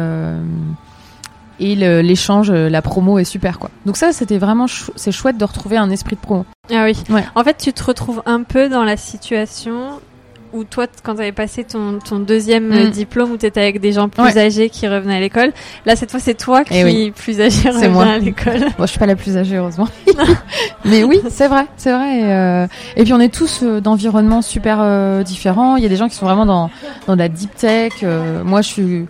[1.61, 3.70] et l'échange, euh, la promo est super quoi.
[3.86, 6.44] Donc ça, c'était vraiment chou- c'est chouette de retrouver un esprit de promo.
[6.70, 6.96] Ah oui.
[7.11, 7.24] Ouais.
[7.34, 10.00] En fait, tu te retrouves un peu dans la situation
[10.54, 12.90] où toi, quand tu avais passé ton, ton deuxième euh, Mm.
[12.90, 14.38] diplôme, où tu étais avec des gens plus Ouais.
[14.38, 15.52] âgés qui revenaient à l'école,
[15.84, 17.11] là, cette fois, c'est toi qui, Eh oui.
[17.14, 18.06] plus âgé, reviens moi.
[18.06, 18.61] à l'école.
[18.78, 19.88] Bon, je suis pas la plus âgée heureusement,
[20.86, 22.18] mais oui, c'est vrai, c'est vrai.
[22.20, 25.76] Et, euh, et puis on est tous euh, d'environnements super euh, différents.
[25.76, 26.70] Il y a des gens qui sont vraiment dans
[27.06, 27.92] dans la deep tech.
[28.02, 29.06] euh, moi, je suis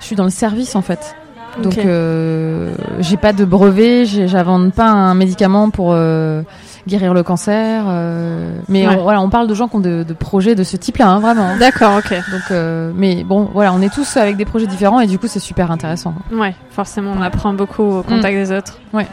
[0.00, 1.14] je suis dans le service en fait.
[1.60, 6.42] Donc euh, j'ai pas de brevet, j'invente pas un médicament pour euh,
[6.88, 7.84] guérir le cancer.
[7.88, 8.96] euh, mais Ouais.
[8.96, 11.20] on- voilà, on parle de gens qui ont de, de projets de ce type-là, hein,
[11.20, 11.56] vraiment.
[11.56, 12.10] D'accord, ok.
[12.10, 15.26] Donc, euh, mais bon, voilà, on est tous avec des projets différents et du coup
[15.28, 16.14] c'est super intéressant.
[16.32, 18.78] Ouais, forcément, on apprend beaucoup au contact des autres.
[18.92, 19.06] Ouais.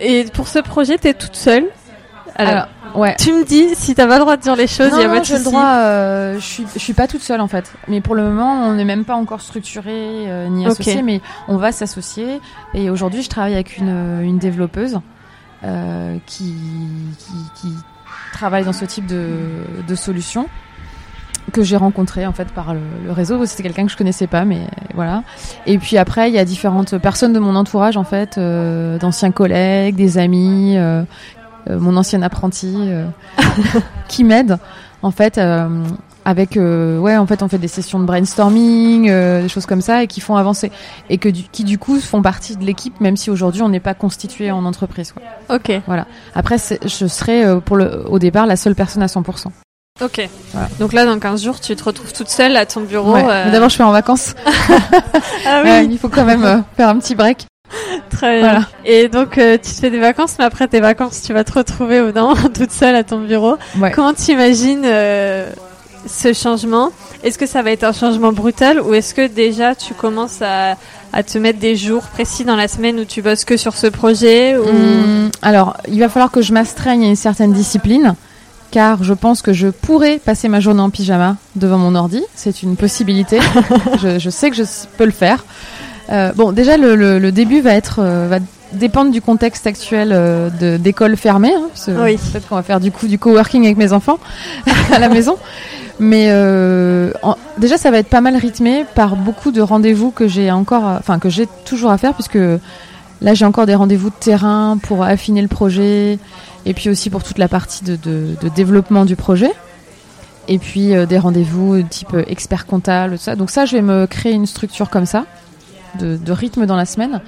[0.00, 1.64] Et pour ce projet, t'es toute seule?
[2.36, 3.14] Alors, Alors, ouais.
[3.18, 5.08] tu me dis, si t'as pas le droit de dire les choses, il y a
[5.08, 5.50] non, pas de j'ai le souci.
[5.50, 5.64] droit.
[5.76, 7.72] euh, je suis, je suis pas toute seule en fait.
[7.88, 11.56] Mais pour le moment, on n'est même pas encore structuré euh, ni associé, mais on
[11.56, 12.40] va s'associer.
[12.74, 15.00] Et aujourd'hui, je travaille avec une, euh, une développeuse
[15.64, 16.54] euh, qui,
[17.18, 17.74] qui, qui
[18.32, 19.28] travaille dans ce type de,
[19.86, 20.46] de solution
[21.52, 23.44] que j'ai rencontré en fait par le, le réseau.
[23.46, 24.60] C'était quelqu'un que je connaissais pas, mais
[24.94, 25.22] voilà.
[25.66, 29.30] Et puis après, il y a différentes personnes de mon entourage en fait, euh, d'anciens
[29.30, 31.02] collègues, des amis, euh,
[31.68, 33.06] mon ancien apprenti, euh,
[34.08, 34.58] qui m'aident
[35.02, 35.38] en fait.
[35.38, 35.68] euh,
[36.26, 39.82] avec euh, ouais en fait on fait des sessions de brainstorming euh, des choses comme
[39.82, 40.72] ça et qui font avancer
[41.10, 43.78] et que du, qui du coup font partie de l'équipe même si aujourd'hui on n'est
[43.78, 45.22] pas constitué en entreprise quoi.
[45.54, 45.70] Ok,
[46.34, 49.48] après c'est- je serai euh, pour le au départ la seule personne à 100%
[50.02, 50.28] ok.
[50.54, 50.68] Voilà.
[50.80, 53.12] Donc là, dans 15 jours, tu te retrouves toute seule à ton bureau.
[53.12, 53.22] Ouais.
[53.28, 54.34] euh, d'abord je suis en vacances
[55.46, 57.44] Ah oui, il faut quand même euh, faire un petit break
[58.10, 58.48] très bien.
[58.50, 61.44] voilà Et donc, euh, tu te fais des vacances, mais après tes vacances, tu vas
[61.44, 63.56] te retrouver au non, toute seule à ton bureau.
[63.78, 63.90] ouais.
[63.92, 65.50] Comment t'imagines euh,
[66.06, 66.90] ce changement,
[67.22, 70.76] est-ce que ça va être un changement brutal ou est-ce que déjà tu commences à,
[71.12, 73.86] à te mettre des jours précis dans la semaine où tu bosses que sur ce
[73.86, 74.68] projet ou...
[74.68, 78.14] Hum, alors, il va falloir que je m'astreigne à une certaine discipline,
[78.70, 82.22] car je pense que je pourrais passer ma journée en pyjama devant mon ordi.
[82.34, 83.38] C'est une possibilité.
[84.02, 84.64] je, je sais que je
[84.98, 85.44] peux le faire.
[86.10, 88.38] Euh, bon, déjà, le, le- le début va être euh, va
[88.72, 91.52] dépendre du contexte actuel euh, d'école fermée.
[91.54, 92.16] hein, Oui.
[92.32, 94.18] Peut-être qu'on va faire du coup du coworking avec mes enfants
[94.92, 95.36] à la maison.
[96.00, 100.26] Mais euh, en- déjà, ça va être pas mal rythmé par beaucoup de rendez-vous que
[100.26, 102.38] j'ai encore, enfin que j'ai toujours à faire, puisque
[103.22, 106.18] là j'ai encore des rendez-vous de terrain pour affiner le projet,
[106.66, 109.52] et puis aussi pour toute la partie de, de- de développement du projet,
[110.48, 113.36] et puis euh, des rendez-vous type expert comptable, tout ça.
[113.36, 115.24] Donc ça, je vais me créer une structure comme ça,
[115.98, 117.20] de, de rythme dans la semaine,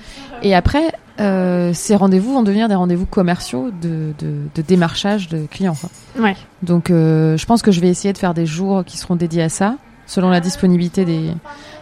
[0.42, 0.92] et après.
[1.18, 5.74] euh, ces rendez-vous vont devenir des rendez-vous commerciaux de, de, de démarchage de clients.
[5.74, 5.88] quoi.
[6.22, 6.36] Ouais.
[6.62, 9.44] Donc euh, je pense que je vais essayer de faire des jours qui seront dédiés
[9.44, 11.30] à ça, selon la disponibilité des,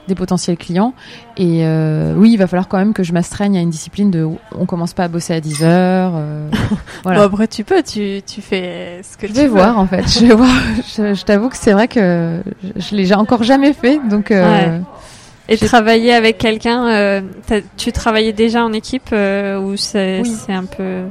[0.07, 0.95] des potentiels clients.
[1.37, 4.24] Et euh, oui, il va falloir quand même que je m'astreigne à une discipline de
[4.57, 6.12] on commence pas à bosser à 10 heures.
[6.14, 6.49] euh,
[7.03, 7.18] voilà.
[7.18, 9.55] Bon, après, tu peux, tu, tu fais ce que je tu vais veux.
[9.55, 10.07] voir en fait.
[10.09, 10.49] Je vais voir.
[10.97, 13.99] Je, je t'avoue que c'est vrai que je, je l'ai encore jamais fait.
[14.09, 14.78] Donc euh,
[15.49, 17.20] Et travailler avec quelqu'un, euh,
[17.76, 20.34] tu travaillais déjà en équipe euh, ou c'est Oui.
[20.49, 21.03] un peu.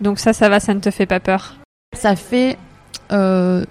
[0.00, 1.56] Donc ça, ça va, ça ne te fait pas peur?
[1.96, 2.58] ça fait
[3.12, 3.64] euh,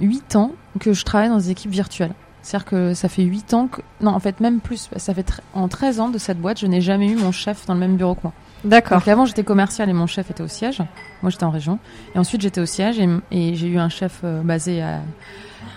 [0.00, 2.12] 8 ans que je travaille dans des équipes virtuelles.
[2.42, 3.80] C'est-à-dire que ça fait 8 ans que...
[4.00, 4.88] Non, en fait, même plus.
[4.96, 7.74] Ça fait en 13 ans de cette boîte, je n'ai jamais eu mon chef dans
[7.74, 8.32] le même bureau que moi.
[8.64, 8.98] D'accord.
[8.98, 10.78] Donc avant, j'étais commercial et mon chef était au siège.
[11.22, 11.78] Moi, j'étais en région.
[12.14, 15.00] Et ensuite, j'étais au siège et, et j'ai eu un chef euh, basé à,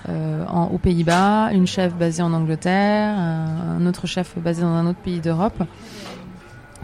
[0.08, 5.00] en, aux Pays-Bas, une chef basée en Angleterre, un autre chef basé dans un autre
[5.00, 5.64] pays d'Europe.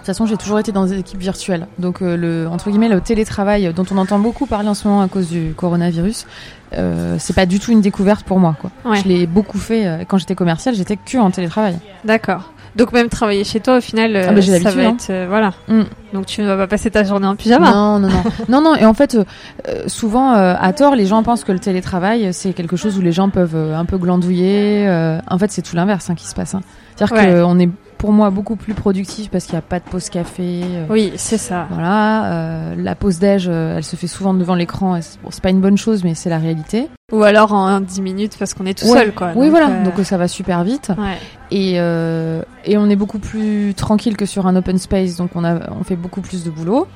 [0.02, 1.68] De toute façon, j'ai toujours été dans des équipes virtuelles.
[1.78, 5.02] Donc, euh, le, entre guillemets, le télétravail dont on entend beaucoup parler en ce moment
[5.04, 6.26] à cause du coronavirus,
[6.74, 8.56] euh, c'est pas du tout une découverte pour moi.
[8.60, 8.72] Quoi.
[8.84, 8.97] Ouais.
[8.97, 11.78] Je l'ai beaucoup fait euh, quand j'étais commercial, j'étais que en télétravail.
[12.04, 12.52] D'accord.
[12.76, 14.93] Donc même travailler chez toi, au final, euh, Ah bah, j'ai ça va hein.
[14.95, 15.52] être euh, voilà.
[15.68, 15.82] Mm.
[16.14, 17.70] Donc tu ne vas pas passer ta journée en pyjama.
[17.72, 18.76] Non, non, non, non, non.
[18.76, 19.26] Et en fait, euh,
[19.68, 22.97] euh, souvent, euh, à tort, les gens pensent que le télétravail, euh, c'est quelque chose
[22.97, 24.88] où les gens peuvent euh, un peu glandouiller.
[24.88, 26.56] euh, en fait, c'est tout l'inverse hein, qui se passe.
[26.56, 26.62] hein.
[26.95, 27.41] C'est-à-dire Ouais.
[27.43, 27.70] qu'on est,
[28.02, 30.62] pour moi, beaucoup plus productif parce qu'il n'y a pas de pause café.
[30.64, 31.68] euh, Oui, c'est ça.
[31.70, 34.93] Voilà, euh, la pause déj, euh, elle se fait souvent devant l'écran.
[35.24, 36.89] bon, c'est pas une bonne chose, mais c'est la réalité.
[37.12, 38.97] Ou alors en 10 minutes parce qu'on est tout Ouais.
[38.97, 39.34] seul, quoi.
[39.36, 39.70] Oui, Donc, voilà.
[39.70, 40.89] euh, Donc ça va super vite.
[40.97, 41.18] ouais.
[41.52, 45.43] Et, euh, et on est beaucoup plus tranquille que sur un open space, donc on,
[45.43, 46.88] a, on fait beaucoup plus de boulot.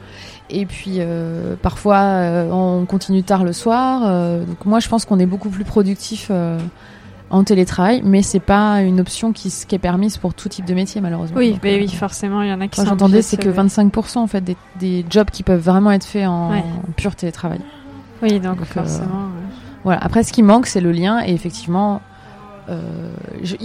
[0.50, 4.02] Et puis euh, parfois on continue tard le soir.
[4.46, 6.32] donc moi je pense qu'on est beaucoup plus productif
[7.30, 11.02] en télétravail, mais c'est pas une option qui, est permise pour tout type de métier
[11.02, 11.38] malheureusement.
[11.38, 13.38] Oui, Donc, mais euh, oui, forcément, il y en a qui Moi sont j'entendais c'est
[13.38, 16.60] que se- 25% en fait des, des jobs qui peuvent vraiment être faits en, Ouais.
[16.88, 17.60] en pur télétravail.
[18.22, 19.30] Oui, donc, Donc, euh, forcément.
[19.84, 20.00] Voilà.
[20.04, 21.22] Après, ce qui manque, c'est le lien.
[21.26, 22.02] Et effectivement,
[22.70, 22.80] euh,
[23.44, 23.56] je,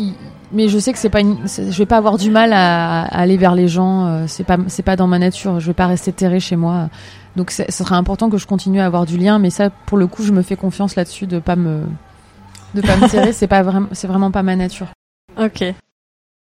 [0.53, 3.21] mais je sais que c'est pas une, je vais pas avoir du mal à, à
[3.21, 4.07] aller vers les gens.
[4.07, 5.61] euh, c'est pas, c'est pas dans ma nature.
[5.61, 6.89] Je vais pas rester terré chez moi.
[7.37, 9.39] Donc, ce sera important que je continue à avoir du lien.
[9.39, 11.83] Mais ça, pour le coup, je me fais confiance là-dessus de pas me,
[12.75, 13.33] de pas me terrer.
[13.33, 14.87] C'est pas vraiment, c'est vraiment pas ma nature.
[15.39, 15.65] Ok.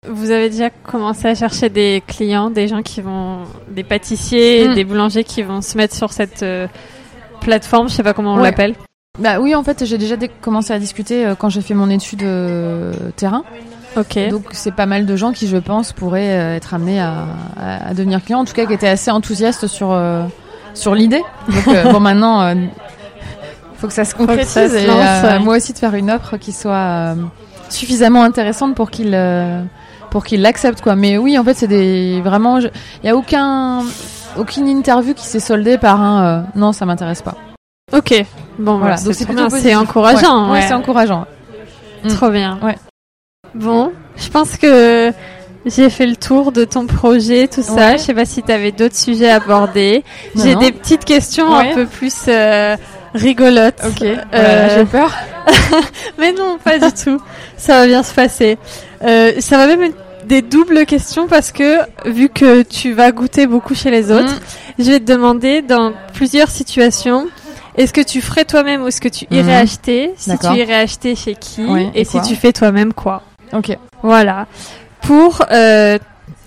[0.08, 3.38] Vous avez déjà commencé à chercher des clients, des gens qui vont,
[3.70, 4.74] des pâtissiers, Mm.
[4.74, 6.66] des boulangers qui vont se mettre sur cette euh,
[7.40, 8.42] plateforme, je sais pas comment on Ouais.
[8.50, 8.74] l'appelle.
[9.18, 11.88] Bah oui, en fait, j'ai déjà dé- commencé à discuter euh, quand j'ai fait mon
[11.88, 13.44] étude euh, terrain.
[13.96, 14.18] Ok.
[14.28, 17.24] Donc c'est pas mal de gens qui, je pense, pourraient être amenés à,
[17.56, 19.96] à- à devenir clients, en tout cas qui étaient assez enthousiastes sur
[20.74, 21.22] sur l'idée.
[21.48, 22.54] Donc bon, maintenant,
[23.84, 25.38] faut que ça se concrétise ça se et lance, euh, ouais.
[25.40, 27.14] moi aussi de faire une offre qui soit euh,
[27.68, 29.62] suffisamment intéressante pour qu'ils euh,
[30.10, 30.96] pour qu'ils l'acceptent quoi.
[30.96, 32.70] Mais oui, en fait, c'est des vraiment, il
[33.02, 33.82] y a aucun
[34.38, 37.34] aucune interview qui s'est soldée par un non, ça m'intéresse pas.
[37.92, 38.24] ok.
[38.58, 39.14] Bon, Voilà, donc
[39.50, 40.46] c'est encourageant.
[40.46, 41.26] Ouais, Ouais, c'est encourageant.
[42.04, 42.08] Mm.
[42.08, 42.58] Trop bien.
[42.62, 42.76] Ouais.
[43.54, 45.12] Bon, je pense que
[45.66, 47.74] j'ai fait le tour de ton projet, tout ça.
[47.74, 47.92] Ouais.
[47.98, 50.04] Je sais pas si tu avais d'autres sujets à aborder.
[50.36, 51.70] J'ai des petites questions Ouais.
[51.70, 52.76] un peu plus euh,
[53.14, 53.80] rigolotes.
[53.86, 54.02] Ok.
[54.02, 55.10] Euh, Voilà, j'ai peur.
[56.18, 57.20] Mais non, pas du tout.
[57.56, 58.58] Ça va bien se passer.
[59.02, 59.96] Euh, ça va même être
[60.26, 64.82] des doubles questions parce que vu que tu vas goûter beaucoup chez les autres, Mm.
[64.84, 67.26] je vais te demander dans plusieurs situations.
[67.76, 69.62] Est-ce que tu ferais toi-même ou est-ce que tu irais Mhm.
[69.64, 70.14] acheter?
[70.16, 71.62] Si tu irais acheter chez qui
[71.94, 73.22] Et, et si tu fais toi-même quoi?
[73.52, 73.76] Ok.
[74.02, 74.46] Voilà.
[75.02, 75.98] Pour euh,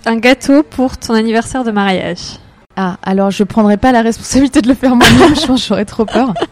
[0.06, 2.38] un gâteau pour ton anniversaire de mariage.
[2.80, 6.04] Ah, alors je prendrais pas la responsabilité de le faire moi-même, je pense j'aurais trop
[6.04, 6.32] peur.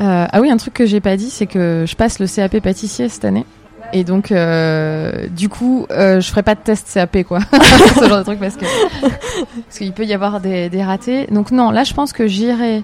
[0.00, 2.58] Euh, ah oui, un truc que j'ai pas dit, c'est que je passe le CAP
[2.58, 3.46] pâtissier cette année.
[3.92, 7.38] Et donc, euh, du coup, euh, je ferai pas de test CAP, quoi.
[8.00, 8.64] Ce genre de truc, parce que
[9.02, 11.28] parce qu'il peut y avoir des, des ratés.
[11.30, 12.82] Donc non, là, je pense que j'irai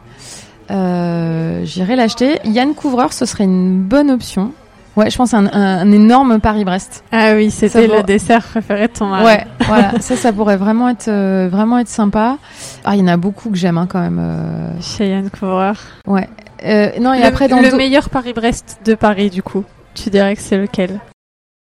[0.68, 2.38] j'irai l'acheter.
[2.44, 4.52] Yann Couvreur, ce serait une bonne option.
[4.96, 7.04] Ouais, je pense un, un, un énorme Paris-Brest.
[7.12, 9.24] Ah oui, c'était le dessert préféré de ton mari.
[9.24, 12.38] Ouais, voilà, ça, ça pourrait vraiment être euh, vraiment être sympa.
[12.84, 14.18] Ah, il y en a beaucoup que j'aime hein, quand même.
[14.20, 15.76] euh, Chez Yann Couvreur.
[16.06, 16.28] Ouais.
[16.64, 19.64] Euh, non, et le, après dans le meilleur Paris-Brest de Paris, du coup.
[19.94, 21.00] Tu dirais que c'est lequel?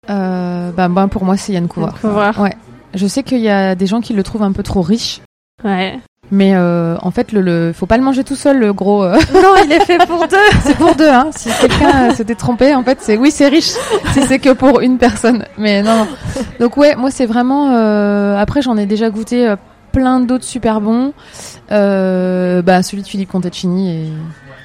[0.09, 1.93] Euh, bah, bah, pour moi, c'est Yann Couvreur.
[1.93, 2.39] Yann Couvreur.
[2.41, 2.57] Ouais.
[2.95, 5.21] Je sais qu'il y a des gens qui le trouvent un peu trop riche,
[5.63, 6.01] Ouais.
[6.31, 9.03] Mais euh, en fait, le, le faut pas le manger tout seul, le gros.
[9.03, 10.37] euh, non, il est fait pour deux.
[10.65, 11.29] c'est pour deux, hein.
[11.37, 13.73] Si quelqu'un euh, s'était trompé, en fait, c'est oui, c'est riche.
[14.13, 15.97] Si c'est que pour une personne, mais non.
[15.99, 16.07] non.
[16.61, 17.73] Donc ouais, moi c'est vraiment.
[17.75, 19.57] euh, Après, j'en ai déjà goûté euh,
[19.93, 21.13] plein d'autres super bons.
[21.73, 24.09] Euh, bah celui de Philippe Contaccini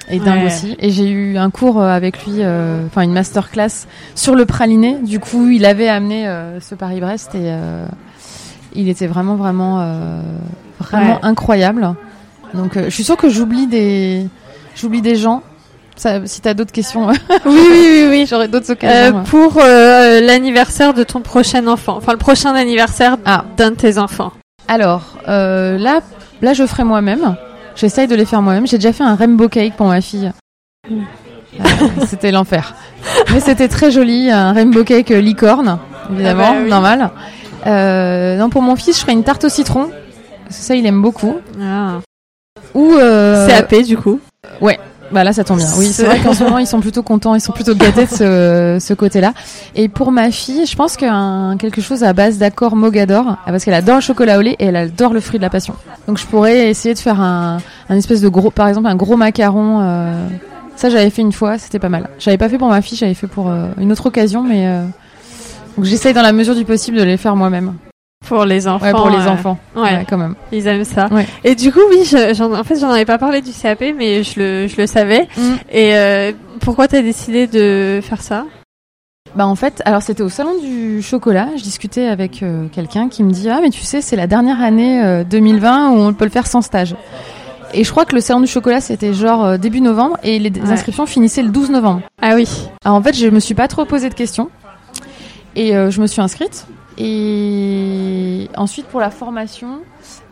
[0.08, 0.46] est, est dingue Ouais.
[0.46, 0.76] aussi.
[0.78, 4.96] Et j'ai eu un cours euh, avec lui, euh, enfin une masterclass sur le praliné.
[5.02, 7.86] Du coup, il avait amené euh, ce Paris-Brest et euh,
[8.76, 10.20] il était vraiment vraiment euh,
[10.80, 11.20] vraiment Ouais.
[11.22, 11.94] incroyable.
[12.54, 14.26] Donc euh, je suis sûre que j'oublie des
[14.76, 15.42] j'oublie des gens.
[15.96, 17.16] Ça, si t'as d'autres questions, oui,
[17.46, 18.26] oui, oui, oui.
[18.28, 19.22] j'aurai d'autres Euh, occasions.
[19.24, 23.44] pour euh, l'anniversaire de ton prochain enfant, enfin le prochain anniversaire Ah.
[23.56, 24.32] d'un de tes enfants.
[24.68, 26.00] Alors là,
[26.42, 27.36] là je ferai moi-même.
[27.76, 28.66] J'essaye de les faire moi-même.
[28.66, 30.30] J'ai déjà fait un rainbow cake pour ma fille.
[30.90, 31.02] Mm.
[32.06, 32.74] C'était l'enfer.
[33.32, 35.78] Mais c'était très joli, un rainbow cake licorne,
[36.12, 36.68] évidemment, Ah bah oui.
[36.70, 37.10] normal.
[37.66, 39.90] Euh, non, pour mon fils, je ferai une tarte au citron.
[40.50, 41.36] Ça, il aime beaucoup.
[41.60, 42.00] Ah.
[42.74, 44.20] Ou euh, CAP du coup.
[45.12, 45.68] Bah là, ça tombe bien.
[45.78, 48.10] Oui, c'est vrai qu'en ce moment, ils sont plutôt contents, ils sont plutôt gâtés de
[48.10, 49.34] ce, ce côté-là.
[49.76, 53.64] Et pour ma fille, je pense qu'un quelque chose à base d'accord mogador, ah, parce
[53.64, 55.74] qu'elle adore le chocolat au lait et elle adore le fruit de la passion.
[56.08, 59.16] Donc je pourrais essayer de faire un, un espèce de gros, par exemple, un gros
[59.16, 59.80] macaron.
[59.80, 60.26] euh,
[60.74, 62.08] ça, j'avais fait une fois, c'était pas mal.
[62.18, 64.84] J'avais pas fait pour ma fille, j'avais fait pour euh, une autre occasion, mais euh,
[65.82, 67.74] j'essaye dans la mesure du possible de les faire moi-même.
[68.26, 68.84] Pour les enfants.
[68.86, 69.58] Ouais, pour les euh, enfants.
[69.76, 70.34] Ouais, Ouais, quand même.
[70.50, 71.06] ils aiment ça.
[71.12, 71.26] Ouais.
[71.44, 74.24] Et du coup, oui, je- j'en- en fait, j'en avais pas parlé du CAP, mais
[74.24, 75.28] je le, je le savais.
[75.36, 75.42] Mm.
[75.70, 78.44] Et euh, pourquoi t'as décidé de faire ça?
[79.34, 81.48] Bah en fait, alors c'était au salon du chocolat.
[81.56, 84.62] Je discutais avec euh, quelqu'un qui me dit ah mais tu sais c'est la dernière
[84.62, 86.94] année euh, 2020 où on peut le faire sans stage.
[87.74, 90.48] Et je crois que le salon du chocolat c'était genre euh, début novembre et les
[90.50, 90.70] Ouais.
[90.70, 92.00] inscriptions finissaient le 12 novembre.
[92.22, 92.48] Ah oui.
[92.82, 94.48] Alors en fait je me suis pas trop posé de questions
[95.56, 96.66] et euh, je me suis inscrite.
[96.98, 99.80] Et ensuite pour la formation,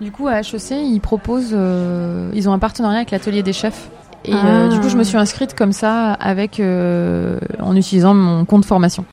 [0.00, 3.90] du coup à HEC ils proposent, euh, ils ont un partenariat avec l'atelier des chefs.
[4.24, 4.68] Et euh, Ah.
[4.72, 9.04] du coup je me suis inscrite comme ça avec en utilisant mon compte formation.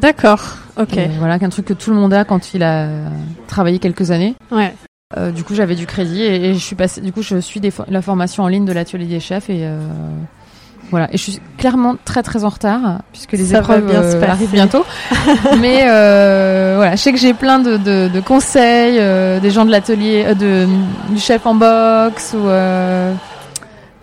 [0.00, 0.56] D'accord.
[0.78, 0.96] Ok.
[0.96, 2.88] Et voilà, qu'un truc que tout le monde a quand il a
[3.46, 4.34] travaillé quelques années.
[4.50, 4.74] Ouais.
[5.16, 7.00] Euh, du coup, j'avais du crédit et, et je suis passée.
[7.00, 9.78] Du coup, je suis des, la formation en ligne de l'atelier des chefs et euh,
[10.90, 11.08] voilà.
[11.12, 14.52] Et je suis clairement très très en retard puisque les Ça épreuves bien euh, arrivent
[14.52, 14.84] bientôt.
[15.60, 19.64] Mais euh, voilà, je sais que j'ai plein de, de, de conseils, euh, des gens
[19.64, 20.66] de l'atelier, de
[21.10, 22.46] du chef en boxe ou.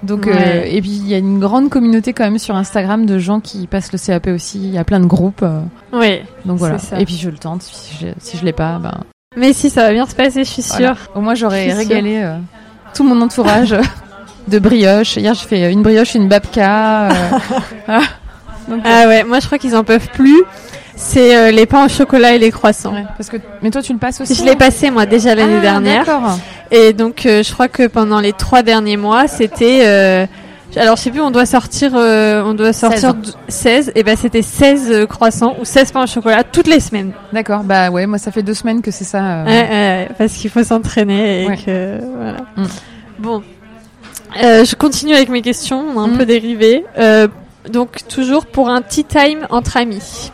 [0.05, 0.75] donc Ouais.
[0.75, 3.67] et puis il y a une grande communauté quand même sur Instagram de gens qui
[3.67, 4.59] passent le CAP aussi.
[4.59, 5.45] Il y a plein de groupes.
[5.93, 6.19] Oui.
[6.45, 6.77] donc voilà.
[6.79, 6.99] C'est ça.
[6.99, 7.61] Et puis je le tente.
[7.63, 9.01] Si je, si je l'ai pas, ben
[9.38, 10.95] Mais si, ça va bien se passer, je suis sûre.
[11.15, 12.29] Au moins j'aurais régalé
[12.93, 13.75] tout mon entourage
[14.47, 15.15] de brioche.
[15.17, 17.09] Hier j'ai fait une brioche, une babka.
[17.09, 17.11] euh.
[18.69, 20.43] Donc, Ah ouais, moi je crois qu'ils en peuvent plus.
[20.95, 22.93] C'est euh, les pains au chocolat et les croissants.
[22.93, 24.35] ouais, parce que mais toi tu le passes aussi.
[24.35, 26.05] Je l'ai passé moi déjà l'année Ah, dernière.
[26.05, 26.37] D'accord.
[26.71, 30.25] Et donc euh, je crois que pendant les trois derniers mois, c'était euh,
[30.77, 33.15] alors je sais plus, on doit sortir on doit sortir
[33.47, 37.11] 16 et ben c'était 16 euh, croissants ou 16 pains au chocolat toutes les semaines.
[37.33, 37.63] D'accord.
[37.63, 39.43] Bah ouais, moi ça fait deux semaines que c'est ça.
[39.45, 41.57] Ouais, parce qu'il faut s'entraîner et Ouais.
[41.57, 42.37] que voilà.
[42.55, 42.63] Mm.
[43.19, 43.43] Bon.
[44.41, 46.17] Euh, je continue avec mes questions, on a un Mm.
[46.17, 46.86] peu dérivé.
[46.97, 47.27] Euh,
[47.69, 50.31] donc toujours pour un tea time entre amis.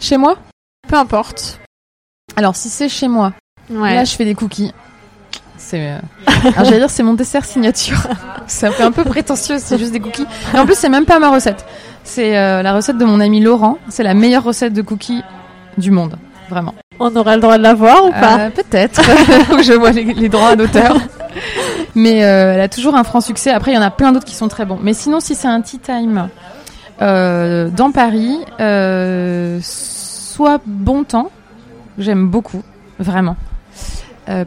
[0.00, 0.36] Chez moi?
[0.88, 1.60] Peu importe.
[2.36, 3.32] Alors si c'est chez moi,
[3.70, 3.94] Ouais.
[3.94, 4.72] là je fais des cookies.
[5.56, 5.92] C'est.
[5.92, 5.98] euh,
[6.56, 7.98] Alors j'allais dire c'est mon dessert signature.
[8.46, 10.26] ça fait un peu prétentieux, c'est juste des cookies.
[10.54, 11.64] Et en plus c'est même pas ma recette.
[12.04, 13.78] C'est euh, la recette de mon ami Laurent.
[13.88, 15.22] C'est la meilleure recette de cookies
[15.78, 16.16] du monde,
[16.50, 16.74] vraiment.
[16.98, 18.38] On aura le droit de la voir ou pas?
[18.40, 19.02] Euh, Peut-être.
[19.46, 20.96] Faut que je vois les, les droits d'auteur.
[21.94, 23.50] Mais euh, elle a toujours un franc succès.
[23.50, 24.78] Après, il y en a plein d'autres qui sont très bons.
[24.82, 26.28] Mais sinon, si c'est un tea time
[27.00, 31.30] euh, dans Paris, euh, soit bon temps,
[31.98, 32.62] j'aime beaucoup,
[32.98, 33.36] vraiment.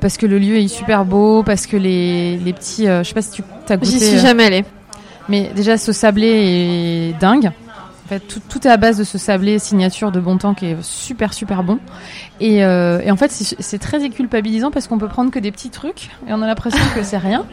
[0.01, 3.21] Parce que le lieu est super beau, parce que les, les petits, je sais pas
[3.21, 4.65] si tu as goûté, J'y suis jamais allée.
[5.29, 6.27] mais déjà ce sablé
[7.13, 7.51] est dingue.
[8.05, 10.67] En fait, tout, tout est à base de ce sablé signature de bon temps qui
[10.67, 11.79] est super super bon.
[12.39, 15.71] Et, euh, et en fait, c'est très déculpabilisant parce qu'on peut prendre que des petits
[15.71, 17.45] trucs et on a l'impression que c'est rien.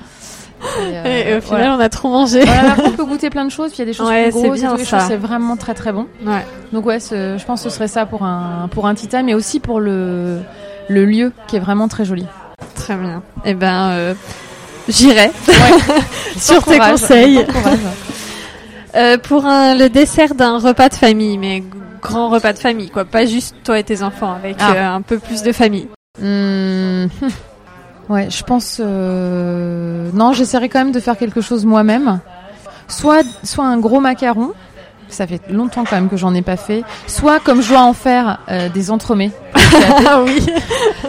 [0.79, 1.77] Et, euh, Et, au final, voilà.
[1.77, 2.45] on a trop mangé.
[2.45, 4.41] Voilà, on peut goûter plein de choses, puis il y a des choses Ouais, plus
[4.59, 6.07] c'est grosses, vraiment très très bon.
[6.25, 6.45] Ouais.
[6.73, 9.35] Donc ouais, je pense que ce serait ça pour un pour un tea time, mais
[9.35, 10.41] aussi pour le
[10.89, 12.27] le lieu qui est vraiment très joli.
[12.75, 13.23] Très bien.
[13.45, 14.15] Eh ben, euh,
[14.89, 15.31] j'irai
[16.37, 17.45] sur tes Courage, conseils.
[18.95, 21.63] Euh, pour un, le dessert d'un repas de famille, mais
[22.03, 23.05] grand repas de famille, quoi.
[23.05, 24.73] Pas juste toi et tes enfants, avec Ah.
[24.75, 25.89] euh, un peu plus de famille.
[26.23, 27.09] Hum.
[28.09, 28.79] Ouais, je pense.
[28.81, 32.21] euh, Non, j'essaierai quand même de faire quelque chose moi-même.
[32.89, 34.53] Soit, soit un gros macaron.
[35.09, 36.85] Ça fait longtemps quand même que j'en ai pas fait.
[37.07, 39.31] Soit, comme je dois en faire, euh, des entremets.
[40.07, 40.45] ah oui.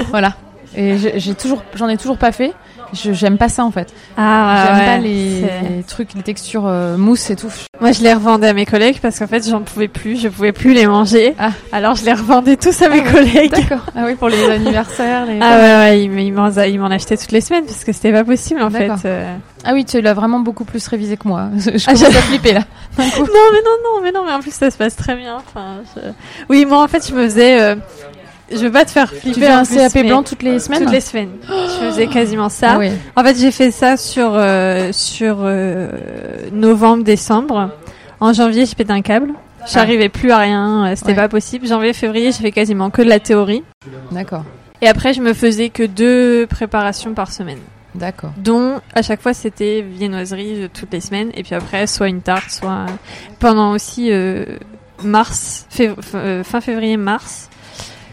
[0.09, 0.33] Voilà.
[0.75, 2.53] Et j'ai toujours, j'en ai toujours pas fait.
[2.93, 3.93] Je j'aime pas ça en fait.
[4.17, 7.51] Ah j'aime ouais, pas les, trucs, les textures euh, mousse et tout.
[7.81, 10.51] Moi, je les revendais à mes collègues parce qu'en fait, j'en pouvais plus, je pouvais
[10.51, 11.33] plus les manger.
[11.39, 11.51] Ah.
[11.71, 13.51] Alors, je les revendais tous à mes collègues.
[13.51, 13.85] D'accord.
[13.95, 15.25] Ah oui, pour les anniversaires.
[15.25, 15.39] Les...
[15.41, 15.75] Ah ouais,
[16.09, 18.91] ouais, ils m'en m'en achetaient toutes les semaines parce que c'était pas possible en fait.
[19.05, 19.35] Euh.
[19.65, 21.47] Ah oui, tu l'as vraiment beaucoup plus révisé que moi.
[21.57, 22.63] Je Ah, je- à flipper là.
[22.97, 25.37] Non, mais non, non, mais non, mais en plus, ça se passe très bien.
[25.37, 26.11] Enfin, je-
[26.49, 27.59] Oui, moi, en fait, je me faisais.
[27.61, 27.75] euh,
[28.51, 29.31] Je veux pas te faire flipper.
[29.33, 31.29] Tu fais un CAP mais blanc toutes les semaines Toutes les semaines.
[31.47, 32.73] Je faisais quasiment ça.
[32.73, 32.89] Ah oui.
[33.15, 35.89] En fait, j'ai fait ça sur euh, sur euh,
[36.51, 37.71] novembre, décembre.
[38.19, 39.33] En janvier, j'ai pété un câble.
[39.71, 41.15] J'arrivais plus à rien, euh, c'était Ouais.
[41.15, 41.65] pas possible.
[41.67, 43.63] Janvier, février, j'ai fait quasiment que de la théorie.
[44.11, 44.43] D'accord.
[44.81, 47.59] Et après, je me faisais que deux préparations par semaine.
[47.95, 48.31] D'accord.
[48.37, 51.29] Dont, à chaque fois, c'était viennoiserie toutes les semaines.
[51.35, 52.87] Et puis après, soit une tarte, soit...
[53.39, 54.45] Pendant aussi euh,
[55.01, 57.49] mars, fév- fin février, mars,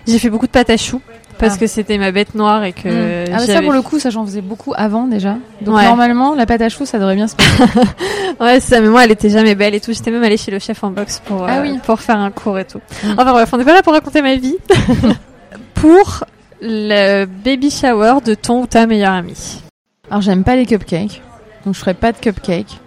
[0.07, 1.01] j'ai fait beaucoup de pâte à choux.
[1.39, 1.59] Parce Ah.
[1.61, 3.33] que c'était ma bête noire et que Mm.
[3.33, 5.37] Ah, mais ça pour le coup, ça j'en faisais beaucoup avant déjà.
[5.63, 5.85] Donc Ouais.
[5.85, 7.51] normalement, la pâte à choux, ça devrait bien se passer.
[8.41, 9.93] Ouais, ça, mais moi, elle était jamais belle et tout.
[9.93, 11.79] J'étais même allée chez le chef en boxe pour, Ah euh, oui.
[11.85, 12.81] pour faire un cours et tout.
[13.05, 13.13] Mm.
[13.19, 14.57] Enfin bref, on n'est pas là pour raconter ma vie.
[15.75, 16.25] pour
[16.61, 19.63] le baby shower de ton ou ta meilleure amie.
[20.11, 21.23] Alors j'aime pas les cupcakes,
[21.65, 22.79] donc je ferai pas de cupcakes.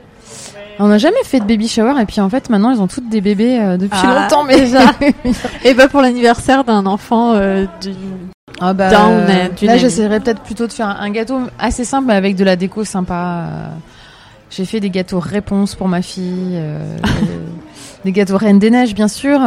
[0.80, 3.07] On n'a jamais fait de baby shower et puis en fait maintenant ils ont toutes
[3.09, 4.80] des bébés euh, depuis Ah, longtemps mais déjà.
[5.63, 7.95] Et bah pour l'anniversaire d'un enfant euh, d'une
[8.61, 12.36] ah bah, euh, là j'essaierai peut-être plutôt de faire un gâteau assez simple mais avec
[12.36, 13.45] de la déco sympa.
[13.47, 13.67] euh.
[14.49, 16.78] J'ai fait des gâteaux réponse pour ma fille, euh,
[18.05, 19.39] des gâteaux Reine des Neiges bien sûr.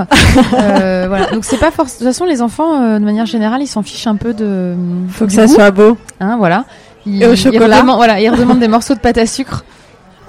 [0.54, 1.94] Euh, voilà donc c'est pas force.
[1.94, 4.74] De toute façon les enfants euh, de manière générale ils s'en fichent un peu de.
[5.10, 5.96] Faut que ça goût, soit beau.
[6.20, 6.64] hein, voilà.
[7.04, 7.78] Ils, Et au ils chocolat.
[7.82, 9.64] redemandent- voilà, ils redemandent des morceaux de pâte à sucre.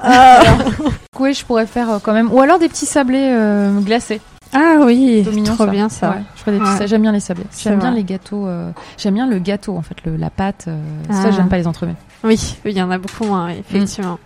[0.08, 0.40] Ah,
[1.20, 2.32] Oui, je pourrais faire euh, quand même.
[2.32, 4.22] Ou alors des petits sablés euh, glacés.
[4.54, 5.72] ah oui, C'est mignon, trop ça.
[5.72, 6.10] bien ça.
[6.12, 6.78] Ouais, je ferais des petits Ouais.
[6.78, 7.46] sa- J'aime bien les sablés.
[7.50, 8.00] C'est J'aime bien vrai.
[8.00, 8.48] les gâteaux.
[8.48, 10.66] euh, J'aime bien le gâteau en fait, le, la pâte.
[10.68, 10.78] euh,
[11.12, 11.32] Ça, Ah.
[11.32, 11.96] j'aime pas les entremets.
[12.24, 13.60] Oui, il y en a beaucoup moins, oui, Mm.
[13.60, 14.20] effectivement.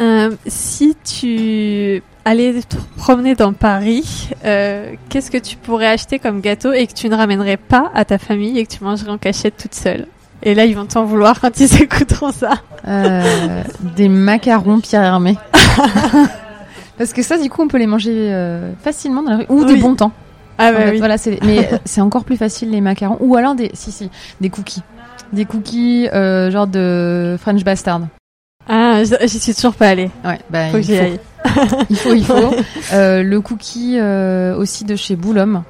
[0.00, 6.40] Euh, si tu allais te promener dans Paris, euh, qu'est-ce que tu pourrais acheter comme
[6.40, 9.18] gâteau et que tu ne ramènerais pas à ta famille et que tu mangerais en
[9.18, 10.06] cachette toute seule?
[10.42, 12.54] Et là, ils vont t'en vouloir quand ils écouteront ça.
[12.88, 13.62] Euh,
[13.96, 15.36] des macarons Pierre Hermé.
[16.98, 19.46] Parce que ça, du coup, on peut les manger euh, facilement dans la rue.
[19.48, 19.80] Ou des Oui.
[19.80, 20.12] bons temps.
[20.58, 20.98] Ah En bah fait, oui.
[20.98, 23.16] Voilà, mais euh, c'est encore plus facile les macarons.
[23.20, 24.10] Ou alors des, si si,
[24.40, 24.82] des cookies.
[25.32, 28.02] Des cookies euh, genre de French bastard.
[28.68, 30.10] Ah, j'y suis toujours pas allée.
[30.24, 31.20] Ouais, bah, Faut que il, j'y faut, aille.
[31.90, 32.54] il faut, il faut.
[32.92, 33.98] Le cookie
[34.58, 35.62] aussi de chez Boulogne.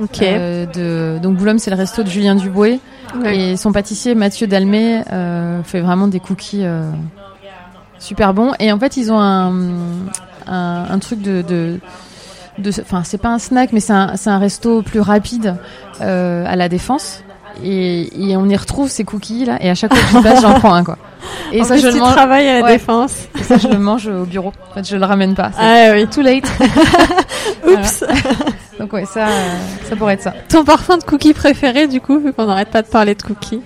[0.00, 0.22] Ok.
[0.22, 2.80] Euh, de, donc Boulogne, c'est le resto de Julien Duboué.
[3.20, 3.38] Ouais.
[3.52, 6.90] Et son pâtissier Mathieu Dalmé euh, fait vraiment des cookies euh,
[7.98, 8.52] super bons.
[8.58, 9.52] Et en fait, ils ont un,
[10.46, 11.80] un, un truc de, de,
[12.58, 15.56] de, enfin, c'est pas un snack, mais c'est un, c'est un resto plus rapide
[16.00, 17.22] euh, à la défense.
[17.64, 19.56] Et, et on y retrouve ces cookies là.
[19.62, 20.98] Et à chaque fois que je passe, j'en prends un quoi.
[21.52, 22.12] Et en ça, plus, je le tu mange.
[22.14, 22.72] travailles à la Ouais.
[22.72, 23.28] défense.
[23.38, 24.52] et ça, je le mange au bureau.
[24.70, 25.50] En fait, je le ramène pas.
[25.58, 26.06] Ah oui.
[26.08, 26.44] too late.
[27.66, 28.04] Oups.
[28.78, 29.56] Donc ouais, ça, euh,
[29.88, 30.34] ça pourrait être ça.
[30.48, 33.62] Ton parfum de cookies préféré, du coup, vu qu'on n'arrête pas de parler de cookies.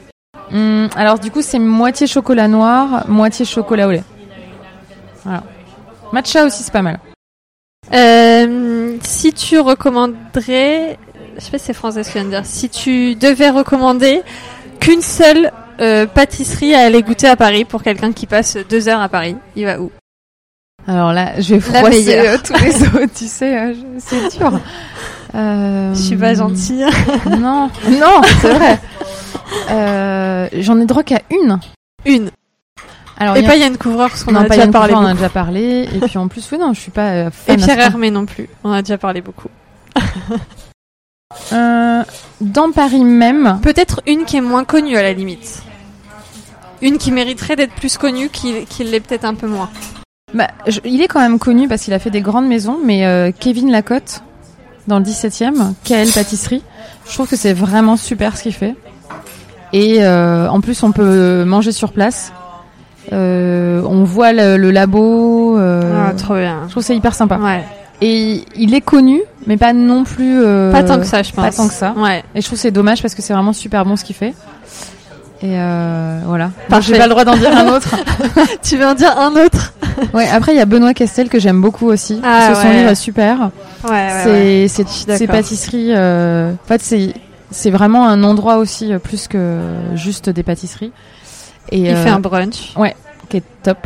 [0.52, 4.04] Hum, alors du coup, c'est moitié chocolat noir, moitié chocolat au lait.
[5.24, 5.42] Voilà.
[6.12, 6.98] Matcha aussi, c'est pas mal.
[7.92, 10.98] Euh, si tu recommanderais,
[11.36, 13.50] je sais pas si c'est français ce que je viens de dire, si tu devais
[13.50, 14.22] recommander
[14.80, 19.00] qu'une seule euh, pâtisserie à aller goûter à Paris pour quelqu'un qui passe deux heures
[19.00, 19.90] à Paris, il va où
[20.86, 24.60] Alors là, je vais froisser euh, tous les autres, tu sais, je- c'est dur.
[25.34, 26.84] Euh, Je suis pas gentille.
[27.26, 28.78] Non, non, c'est vrai.
[29.70, 31.58] Euh, J'en ai droit qu'à une.
[32.04, 32.30] Une.
[33.18, 34.92] Alors, Et il y a- pas Yann Couvreur parce qu'on en a pas déjà parlé
[34.92, 35.88] Couvreur, on en a déjà parlé.
[35.94, 37.78] Et puis en plus, oui, non, je suis pas Et Pierre.
[37.78, 38.48] Hermé non plus.
[38.64, 39.48] On en a déjà parlé beaucoup.
[41.52, 42.02] Euh,
[42.40, 45.62] dans Paris même, Peut-être une qui est moins connue à la limite.
[46.82, 49.68] Une qui mériterait d'être plus connue, qui, qui l'est peut-être un peu moins.
[50.34, 53.04] bah, je- il est quand même connu parce qu'il a fait des grandes maisons, mais
[53.06, 54.22] euh, Kevin Lacotte,
[54.88, 56.62] dans le 17e, KL Pâtisserie,
[57.08, 58.74] je trouve que c'est vraiment super ce qu'il fait.
[59.72, 62.32] Et euh, en plus, on peut manger sur place.
[63.12, 65.56] Euh, on voit le, le labo.
[65.58, 66.62] Ah, trop bien.
[66.66, 67.36] je trouve que c'est hyper sympa.
[67.38, 67.64] Ouais.
[68.00, 70.40] Et il est connu, mais pas non plus.
[70.72, 71.44] Pas tant que ça, je pense.
[71.44, 71.92] Pas tant que ça.
[71.96, 72.24] Ouais.
[72.34, 74.32] Et je trouve que c'est dommage parce que c'est vraiment super bon ce qu'il fait.
[75.42, 76.50] Et euh, voilà.
[76.68, 76.92] Parfait.
[76.92, 77.96] J'ai pas le droit d'en dire un autre.
[78.62, 79.72] tu veux en dire un autre?
[80.12, 80.28] Ouais.
[80.28, 82.20] Après, il y a Benoît Castel que j'aime beaucoup aussi.
[82.22, 82.78] Ah, parce que son ouais.
[82.78, 83.50] livre est super.
[83.88, 85.36] Ouais, c'est c'est suis ces d'accord.
[85.36, 85.94] pâtisseries.
[85.94, 87.14] euh, En fait, c'est
[87.50, 89.58] c'est vraiment un endroit aussi euh, plus que
[89.94, 90.92] juste des pâtisseries.
[91.70, 92.74] Et Il euh, fait un brunch.
[93.28, 93.78] qui est top.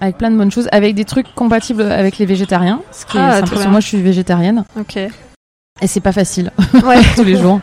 [0.00, 3.38] Avec plein de bonnes choses, avec des trucs compatibles avec les végétariens, ce qui Ah,
[3.38, 4.96] est parce que moi je suis végétarienne Ok.
[4.96, 6.52] et c'est pas facile
[6.84, 7.00] Ouais.
[7.16, 7.60] tous les jours.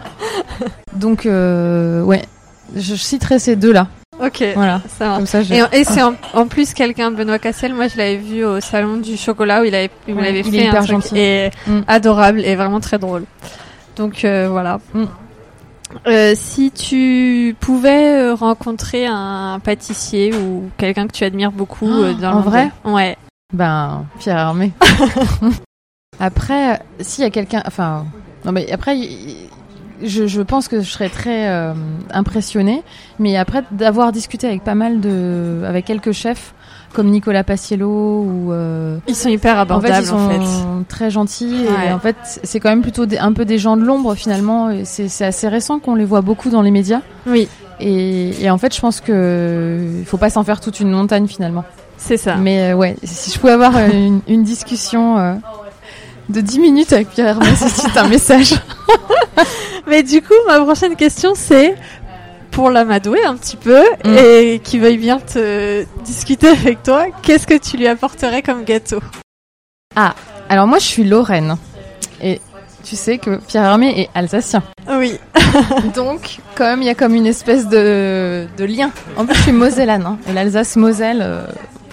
[0.93, 2.23] Donc euh, ouais,
[2.75, 3.87] je citerai ces deux là.
[4.21, 4.43] ok.
[4.55, 5.17] Voilà, Ça marche.
[5.17, 5.53] comme ça je...
[5.53, 8.97] Et, et c'est en, en plus quelqu'un, Benoît Cassel, moi je l'avais vu au salon
[8.97, 11.17] du chocolat où il avait, il Ouais, avait il fait est hyper un truc gentil.
[11.17, 11.79] et Mm.
[11.87, 13.23] adorable et vraiment très drôle.
[13.95, 14.79] Donc euh, voilà.
[14.93, 15.03] Mm.
[16.07, 22.11] Euh, si tu pouvais euh, rencontrer un pâtissier ou quelqu'un que tu admires beaucoup Oh,
[22.13, 23.17] dans en le monde vrai Ouais.
[23.53, 24.73] Ben, Pierre Hermé.
[26.19, 28.05] après, s'il y a quelqu'un, enfin,
[28.43, 29.49] non mais après, il-
[30.03, 31.73] je, je pense que je serais très euh,
[32.13, 32.83] impressionnée,
[33.19, 36.53] mais après d'avoir discuté avec pas mal de, avec quelques chefs
[36.93, 37.89] comme Nicolas Paciello
[38.23, 41.89] ou euh, Ils sont hyper en fait abordables ils sont très gentils Ouais.
[41.89, 44.69] et en fait c'est quand même plutôt des- un peu des gens de l'ombre finalement
[44.85, 47.49] c'est assez récent qu'on les voit beaucoup dans les médias Oui,
[47.81, 51.27] et, et en fait je pense que il faut pas s'en faire toute une montagne
[51.27, 51.65] finalement.
[51.97, 52.35] c'est ça.
[52.37, 55.17] Mais euh, ouais, si je pouvais avoir une, une discussion
[56.29, 58.53] de 10 minutes avec Pierre Hermé, c'est un message.
[59.87, 61.75] Mais du coup, ma prochaine question c'est
[62.51, 64.17] pour l'amadouer un petit peu Mm.
[64.17, 68.99] et qui veuille bien te discuter avec toi, qu'est-ce que tu lui apporterais comme gâteau?
[70.49, 71.57] Alors moi, je suis Lorraine.
[72.21, 72.39] Et
[72.83, 74.63] tu sais que Pierre Hermé est alsacien.
[74.89, 75.19] Oui.
[75.95, 78.91] Donc, quand même, il y a comme une espèce de, de lien.
[79.17, 80.05] En plus, je suis mosellane.
[80.05, 81.45] Hein, et l'Alsace-Moselle, euh,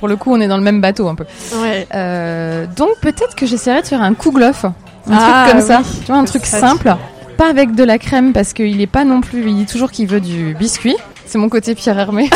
[0.03, 1.23] pour le coup, on est dans le même bateau un peu.
[1.63, 1.87] Ouais.
[1.95, 4.65] Euh, donc, peut-être que j'essaierai de faire un kouglof.
[4.65, 4.73] Un
[5.13, 5.81] Ah, truc comme ça.
[6.01, 6.93] Tu vois, un truc simple.
[7.37, 9.45] Pas avec de la crème parce qu'il est pas non plus.
[9.49, 10.97] Il dit toujours qu'il veut du biscuit.
[11.25, 12.29] C'est mon côté Pierre Hermé.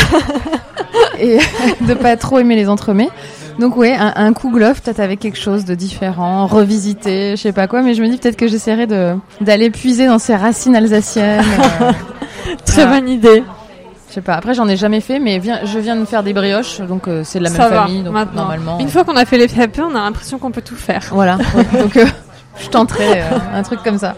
[1.20, 1.38] et
[1.80, 3.08] de pas trop aimer les entremets.
[3.58, 7.66] Donc ouais, un, un kouglof peut-être avec quelque chose de différent, revisité, je sais pas
[7.66, 11.40] quoi, mais je me dis peut-être que j'essaierai de d'aller puiser dans ses racines alsaciennes.
[11.80, 11.92] euh,
[12.66, 13.00] Très Voilà.
[13.00, 13.42] bonne idée.
[14.16, 14.34] Je sais pas.
[14.34, 17.20] Après j'en ai jamais fait, mais viens, je viens de faire des brioches, donc euh,
[17.22, 18.42] c'est de la Ça même va, famille, donc maintenant.
[18.42, 18.78] normalement.
[18.80, 21.02] Une fois qu'on a fait les FAP, on a l'impression qu'on peut tout faire.
[21.12, 21.36] Voilà.
[21.54, 21.66] ouais.
[21.82, 22.06] donc euh,
[22.58, 24.14] je tenterai euh, un truc comme ça.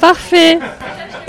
[0.00, 0.58] Parfait.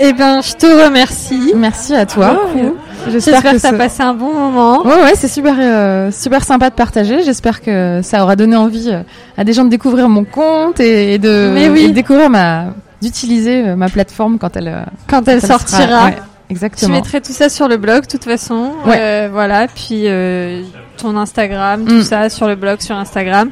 [0.00, 1.52] Eh ben, je te remercie.
[1.54, 2.30] Merci à toi.
[2.54, 2.76] Beaucoup.
[3.10, 4.82] J'espère que, que t'as ce- passé un bon moment.
[4.86, 7.22] Ouais, ouais, c'est super, euh, super sympa de partager.
[7.22, 9.02] J'espère que ça aura donné envie euh,
[9.36, 11.82] à des gens de découvrir mon compte et, et de, Mais oui.
[11.84, 12.68] et de découvrir ma,
[13.02, 15.82] d'utiliser euh, ma plateforme quand elle, Quand elle quand elle sortira.
[15.82, 16.16] sera- ouais,
[16.52, 16.94] Exactement.
[16.94, 18.72] mettrai tout ça sur le blog, de toute façon.
[18.86, 18.96] Ouais.
[19.00, 20.62] Euh, voilà, puis euh,
[20.98, 22.02] ton Instagram, tout Mm.
[22.02, 23.50] ça sur le blog, sur Instagram.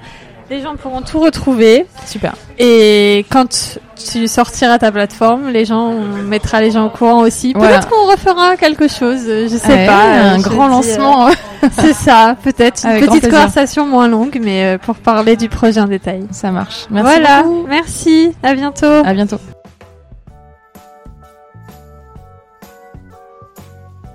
[0.50, 1.86] Les gens pourront tout retrouver.
[2.06, 2.34] Super.
[2.58, 3.78] Et quand
[4.12, 7.52] tu sortiras ta plateforme, les gens, on mettra les gens au courant aussi.
[7.54, 7.78] Voilà.
[7.78, 10.02] Peut-être qu'on refera quelque chose, je sais Ouais, pas.
[10.02, 11.28] un grand dis, euh, lancement.
[11.78, 15.86] C'est ça, peut-être une petite conversation moins longue, mais euh, pour parler du projet en
[15.86, 16.24] détail.
[16.32, 16.86] ça marche.
[16.90, 17.66] Merci voilà, beaucoup.
[17.68, 18.86] merci, à bientôt.
[19.04, 19.38] À bientôt.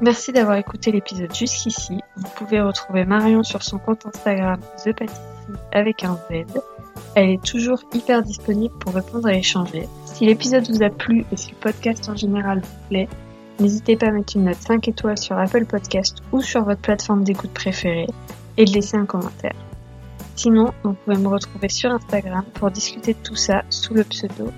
[0.06, 2.00] Merci d'avoir écouté l'épisode jusqu'ici.
[2.16, 4.94] Vous pouvez retrouver Marion sur son compte Instagram The
[5.72, 6.46] avec un Z.
[7.16, 9.90] Elle est toujours hyper disponible pour répondre et échanger.
[10.06, 13.10] Si l'épisode vous a plu et si le podcast en général vous plaît,
[13.60, 17.24] n'hésitez pas à mettre une note 5 étoiles sur Apple Podcast ou sur votre plateforme
[17.24, 18.06] d'écoute préférée
[18.58, 19.56] et de laisser un commentaire.
[20.36, 24.52] Sinon, vous pouvez me retrouver sur Instagram pour discuter de tout ça sous le pseudo